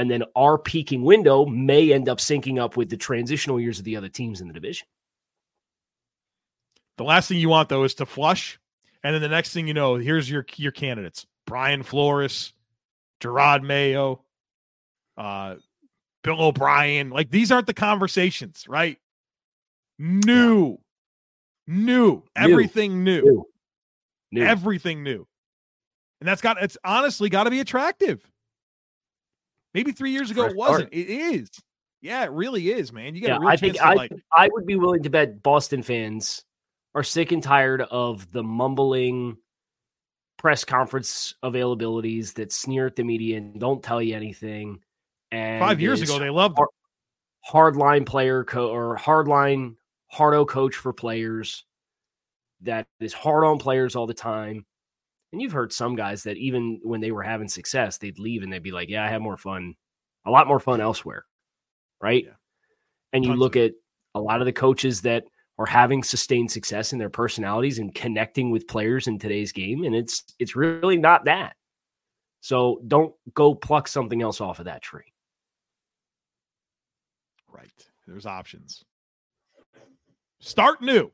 And 0.00 0.10
then 0.10 0.22
our 0.34 0.56
peaking 0.56 1.02
window 1.02 1.44
may 1.44 1.92
end 1.92 2.08
up 2.08 2.16
syncing 2.16 2.58
up 2.58 2.74
with 2.74 2.88
the 2.88 2.96
transitional 2.96 3.60
years 3.60 3.78
of 3.78 3.84
the 3.84 3.96
other 3.96 4.08
teams 4.08 4.40
in 4.40 4.48
the 4.48 4.54
division. 4.54 4.86
The 6.96 7.04
last 7.04 7.28
thing 7.28 7.36
you 7.36 7.50
want 7.50 7.68
though 7.68 7.84
is 7.84 7.92
to 7.96 8.06
flush, 8.06 8.58
and 9.04 9.14
then 9.14 9.20
the 9.20 9.28
next 9.28 9.52
thing 9.52 9.68
you 9.68 9.74
know, 9.74 9.96
here's 9.96 10.30
your 10.30 10.46
your 10.56 10.72
candidates: 10.72 11.26
Brian 11.46 11.82
Flores, 11.82 12.54
Jerod 13.20 13.62
Mayo, 13.62 14.24
uh, 15.18 15.56
Bill 16.24 16.40
O'Brien. 16.40 17.10
Like 17.10 17.30
these 17.30 17.52
aren't 17.52 17.66
the 17.66 17.74
conversations, 17.74 18.64
right? 18.66 18.96
New, 19.98 20.78
new, 21.66 22.22
everything 22.34 23.04
new, 23.04 23.20
New. 23.20 23.44
New. 24.32 24.44
everything 24.44 25.02
new, 25.02 25.26
and 26.20 26.26
that's 26.26 26.40
got 26.40 26.62
it's 26.62 26.78
honestly 26.84 27.28
got 27.28 27.44
to 27.44 27.50
be 27.50 27.60
attractive. 27.60 28.26
Maybe 29.74 29.92
three 29.92 30.10
years 30.10 30.30
ago 30.30 30.42
Fresh 30.42 30.52
it 30.52 30.56
wasn't. 30.56 30.78
start. 30.88 30.92
It 30.92 31.10
is. 31.10 31.50
Yeah, 32.02 32.24
it 32.24 32.30
really 32.30 32.70
is, 32.72 32.92
man. 32.92 33.14
You 33.14 33.20
got 33.22 33.28
Yeah, 33.28 33.38
real 33.38 33.48
I 33.50 33.56
think 33.56 33.74
to 33.74 33.84
I 33.84 33.94
like 33.94 34.12
I 34.36 34.48
would 34.52 34.66
be 34.66 34.76
willing 34.76 35.02
to 35.02 35.10
bet 35.10 35.42
Boston 35.42 35.82
fans 35.82 36.44
are 36.94 37.02
sick 37.02 37.30
and 37.32 37.42
tired 37.42 37.82
of 37.82 38.30
the 38.32 38.42
mumbling 38.42 39.36
press 40.38 40.64
conference 40.64 41.34
availabilities 41.44 42.32
that 42.34 42.50
sneer 42.52 42.86
at 42.86 42.96
the 42.96 43.04
media 43.04 43.36
and 43.36 43.60
don't 43.60 43.82
tell 43.82 44.00
you 44.00 44.16
anything. 44.16 44.80
And 45.30 45.60
five 45.60 45.80
years 45.80 46.00
ago 46.00 46.18
they 46.18 46.30
loved 46.30 46.58
him. 46.58 46.66
hardline 47.48 48.06
player 48.06 48.44
co- 48.44 48.70
or 48.70 48.96
hardline 48.96 49.76
hardo 50.08 50.44
coach 50.44 50.74
for 50.74 50.92
players 50.92 51.64
that 52.62 52.86
is 52.98 53.12
hard 53.12 53.44
on 53.44 53.58
players 53.58 53.94
all 53.94 54.06
the 54.06 54.14
time. 54.14 54.64
And 55.32 55.40
you've 55.40 55.52
heard 55.52 55.72
some 55.72 55.94
guys 55.94 56.24
that 56.24 56.36
even 56.36 56.80
when 56.82 57.00
they 57.00 57.12
were 57.12 57.22
having 57.22 57.48
success, 57.48 57.98
they'd 57.98 58.18
leave 58.18 58.42
and 58.42 58.52
they'd 58.52 58.62
be 58.62 58.72
like, 58.72 58.88
"Yeah, 58.88 59.04
I 59.04 59.08
have 59.08 59.22
more 59.22 59.36
fun, 59.36 59.74
a 60.26 60.30
lot 60.30 60.48
more 60.48 60.60
fun 60.60 60.80
elsewhere." 60.80 61.24
Right? 62.00 62.24
Yeah. 62.24 62.32
And 63.12 63.24
you 63.24 63.30
Tons 63.30 63.40
look 63.40 63.56
at 63.56 63.72
a 64.14 64.20
lot 64.20 64.40
of 64.40 64.46
the 64.46 64.52
coaches 64.52 65.02
that 65.02 65.24
are 65.58 65.66
having 65.66 66.02
sustained 66.02 66.50
success 66.50 66.92
in 66.92 66.98
their 66.98 67.10
personalities 67.10 67.78
and 67.78 67.94
connecting 67.94 68.50
with 68.50 68.66
players 68.66 69.06
in 69.06 69.18
today's 69.18 69.52
game 69.52 69.84
and 69.84 69.94
it's 69.94 70.24
it's 70.38 70.56
really 70.56 70.96
not 70.96 71.26
that. 71.26 71.54
So 72.40 72.80
don't 72.88 73.14
go 73.34 73.54
pluck 73.54 73.86
something 73.86 74.22
else 74.22 74.40
off 74.40 74.58
of 74.58 74.64
that 74.64 74.82
tree. 74.82 75.12
Right. 77.52 77.70
There's 78.06 78.26
options. 78.26 78.82
Start 80.40 80.80
new. 80.80 81.12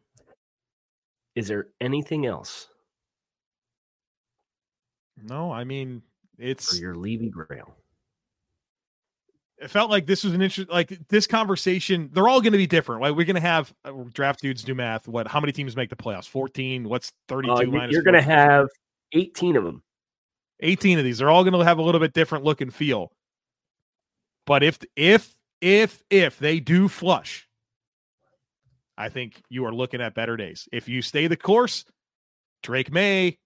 Is 1.34 1.48
there 1.48 1.66
anything 1.80 2.26
else 2.26 2.68
No, 5.22 5.50
I 5.52 5.64
mean 5.64 6.02
it's 6.38 6.78
your 6.78 6.94
Levy 6.94 7.30
Grail? 7.30 7.74
it 9.58 9.70
felt 9.70 9.90
like 9.90 10.04
this 10.04 10.22
was 10.22 10.34
an 10.34 10.42
interest. 10.42 10.68
like 10.70 10.92
this 11.08 11.26
conversation 11.26 12.10
they're 12.12 12.28
all 12.28 12.42
going 12.42 12.52
to 12.52 12.58
be 12.58 12.66
different 12.66 13.00
like 13.00 13.14
we're 13.16 13.24
going 13.24 13.34
to 13.34 13.40
have 13.40 13.72
uh, 13.86 13.92
draft 14.12 14.42
dudes 14.42 14.62
do 14.62 14.74
math 14.74 15.08
what 15.08 15.26
how 15.26 15.40
many 15.40 15.50
teams 15.50 15.74
make 15.74 15.88
the 15.88 15.96
playoffs 15.96 16.28
14 16.28 16.86
what's 16.86 17.10
32 17.28 17.52
Uh, 17.52 17.62
minus 17.64 17.92
you're 17.94 18.02
going 18.02 18.12
to 18.12 18.20
have 18.20 18.68
18 19.14 19.56
of 19.56 19.64
them. 19.64 19.82
18 20.60 20.98
of 20.98 21.04
these 21.04 21.16
they're 21.18 21.30
all 21.30 21.42
going 21.42 21.58
to 21.58 21.64
have 21.64 21.78
a 21.78 21.82
little 21.82 22.00
bit 22.00 22.12
different 22.12 22.44
look 22.44 22.60
and 22.60 22.74
feel 22.74 23.10
but 24.46 24.62
if 24.62 24.78
if 24.94 25.34
if 25.62 26.02
if 26.10 26.38
they 26.38 26.60
do 26.60 26.86
flush 26.86 27.48
i 28.98 29.08
think 29.08 29.42
you 29.48 29.64
are 29.64 29.72
looking 29.72 30.02
at 30.02 30.14
better 30.14 30.36
days 30.36 30.68
if 30.70 30.86
you 30.86 31.00
stay 31.00 31.28
the 31.28 31.36
course 31.36 31.86
Drake 32.62 32.92
Maye 32.92 33.38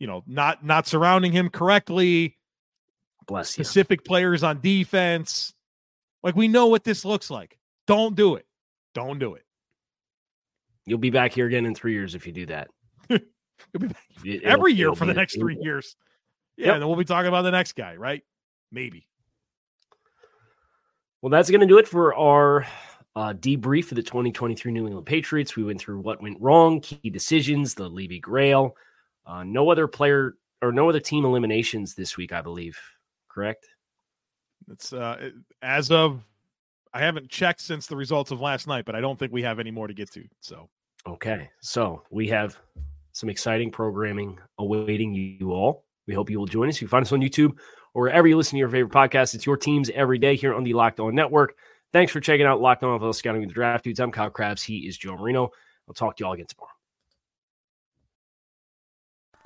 you 0.00 0.08
know 0.08 0.24
not 0.26 0.64
not 0.64 0.88
surrounding 0.88 1.30
him 1.30 1.48
correctly 1.48 2.36
Bless 3.28 3.56
you. 3.56 3.62
specific 3.62 4.04
players 4.04 4.42
on 4.42 4.60
defense. 4.60 5.54
Like 6.24 6.34
we 6.34 6.48
know 6.48 6.66
what 6.66 6.82
this 6.82 7.04
looks 7.04 7.30
like. 7.30 7.56
Don't 7.86 8.16
do 8.16 8.34
it. 8.34 8.46
Don't 8.94 9.18
do 9.20 9.34
it. 9.34 9.44
You'll 10.86 10.98
be 10.98 11.10
back 11.10 11.32
here 11.32 11.46
again 11.46 11.64
in 11.66 11.74
three 11.74 11.92
years 11.92 12.14
if 12.16 12.26
you 12.26 12.32
do 12.32 12.46
that. 12.46 12.68
You'll 13.08 13.20
be 13.78 13.86
back 13.88 14.02
It- 14.24 14.42
every 14.42 14.72
year 14.72 14.92
for 14.94 15.06
the 15.06 15.14
next 15.14 15.38
three 15.38 15.52
it'll- 15.52 15.64
years. 15.64 15.94
Yeah, 16.56 16.66
Yep. 16.66 16.74
and 16.74 16.82
then 16.82 16.88
we'll 16.88 16.98
be 16.98 17.04
talking 17.04 17.28
about 17.28 17.42
the 17.42 17.50
next 17.52 17.72
guy, 17.74 17.94
right? 17.96 18.22
Maybe. 18.72 19.06
Well, 21.22 21.30
that's 21.30 21.50
going 21.50 21.60
to 21.60 21.66
do 21.66 21.78
it 21.78 21.86
for 21.88 22.14
our 22.14 22.66
uh, 23.14 23.32
debrief 23.34 23.90
of 23.92 23.96
the 23.96 24.02
2023 24.02 24.72
New 24.72 24.86
England 24.86 25.06
Patriots. 25.06 25.54
We 25.56 25.64
went 25.64 25.80
through 25.80 26.00
what 26.00 26.22
went 26.22 26.40
wrong, 26.40 26.80
key 26.80 27.10
decisions, 27.10 27.74
the 27.74 27.88
Levy 27.88 28.18
Grail. 28.18 28.74
Uh, 29.30 29.44
no 29.44 29.70
other 29.70 29.86
player 29.86 30.34
or 30.60 30.72
no 30.72 30.88
other 30.88 30.98
team 31.00 31.24
eliminations 31.24 31.94
this 31.94 32.16
week, 32.16 32.32
I 32.32 32.40
believe. 32.42 32.76
Correct? 33.28 33.64
It's 34.70 34.92
uh 34.92 35.16
it- 35.20 35.34
as 35.62 35.90
of 35.90 36.22
I 36.92 37.00
haven't 37.00 37.30
checked 37.30 37.60
since 37.60 37.86
the 37.86 37.94
results 37.96 38.32
of 38.32 38.40
last 38.40 38.66
night, 38.66 38.84
but 38.84 38.96
I 38.96 39.00
don't 39.00 39.16
think 39.18 39.32
we 39.32 39.42
have 39.42 39.60
any 39.60 39.70
more 39.70 39.86
to 39.86 39.94
get 39.94 40.10
to. 40.12 40.24
So 40.40 40.68
Okay. 41.06 41.48
So 41.60 42.02
we 42.10 42.26
have 42.28 42.58
some 43.12 43.28
exciting 43.30 43.70
programming 43.70 44.38
awaiting 44.58 45.14
you 45.14 45.52
all. 45.52 45.84
We 46.06 46.14
hope 46.14 46.28
you 46.28 46.38
will 46.38 46.46
join 46.46 46.68
us. 46.68 46.80
You 46.80 46.88
find 46.88 47.04
us 47.04 47.12
on 47.12 47.20
YouTube 47.20 47.56
or 47.94 48.02
wherever 48.02 48.26
you 48.26 48.36
listen 48.36 48.56
to 48.56 48.58
your 48.58 48.68
favorite 48.68 48.92
podcast. 48.92 49.34
It's 49.34 49.46
your 49.46 49.56
teams 49.56 49.90
every 49.90 50.18
day 50.18 50.34
here 50.36 50.54
on 50.54 50.64
the 50.64 50.74
Locked 50.74 50.98
On 51.00 51.14
Network. 51.14 51.54
Thanks 51.92 52.12
for 52.12 52.20
checking 52.20 52.46
out 52.46 52.60
Locked 52.60 52.82
On 52.82 52.98
NFL 52.98 53.14
Scouting 53.14 53.40
with 53.42 53.50
the 53.50 53.54
Draft 53.54 53.84
Dudes. 53.84 54.00
I'm 54.00 54.10
Kyle 54.12 54.30
Crabbs. 54.30 54.62
He 54.62 54.86
is 54.88 54.98
Joe 54.98 55.16
Marino. 55.16 55.50
I'll 55.88 55.94
talk 55.94 56.16
to 56.16 56.22
you 56.22 56.26
all 56.26 56.32
again 56.32 56.46
tomorrow. 56.46 56.72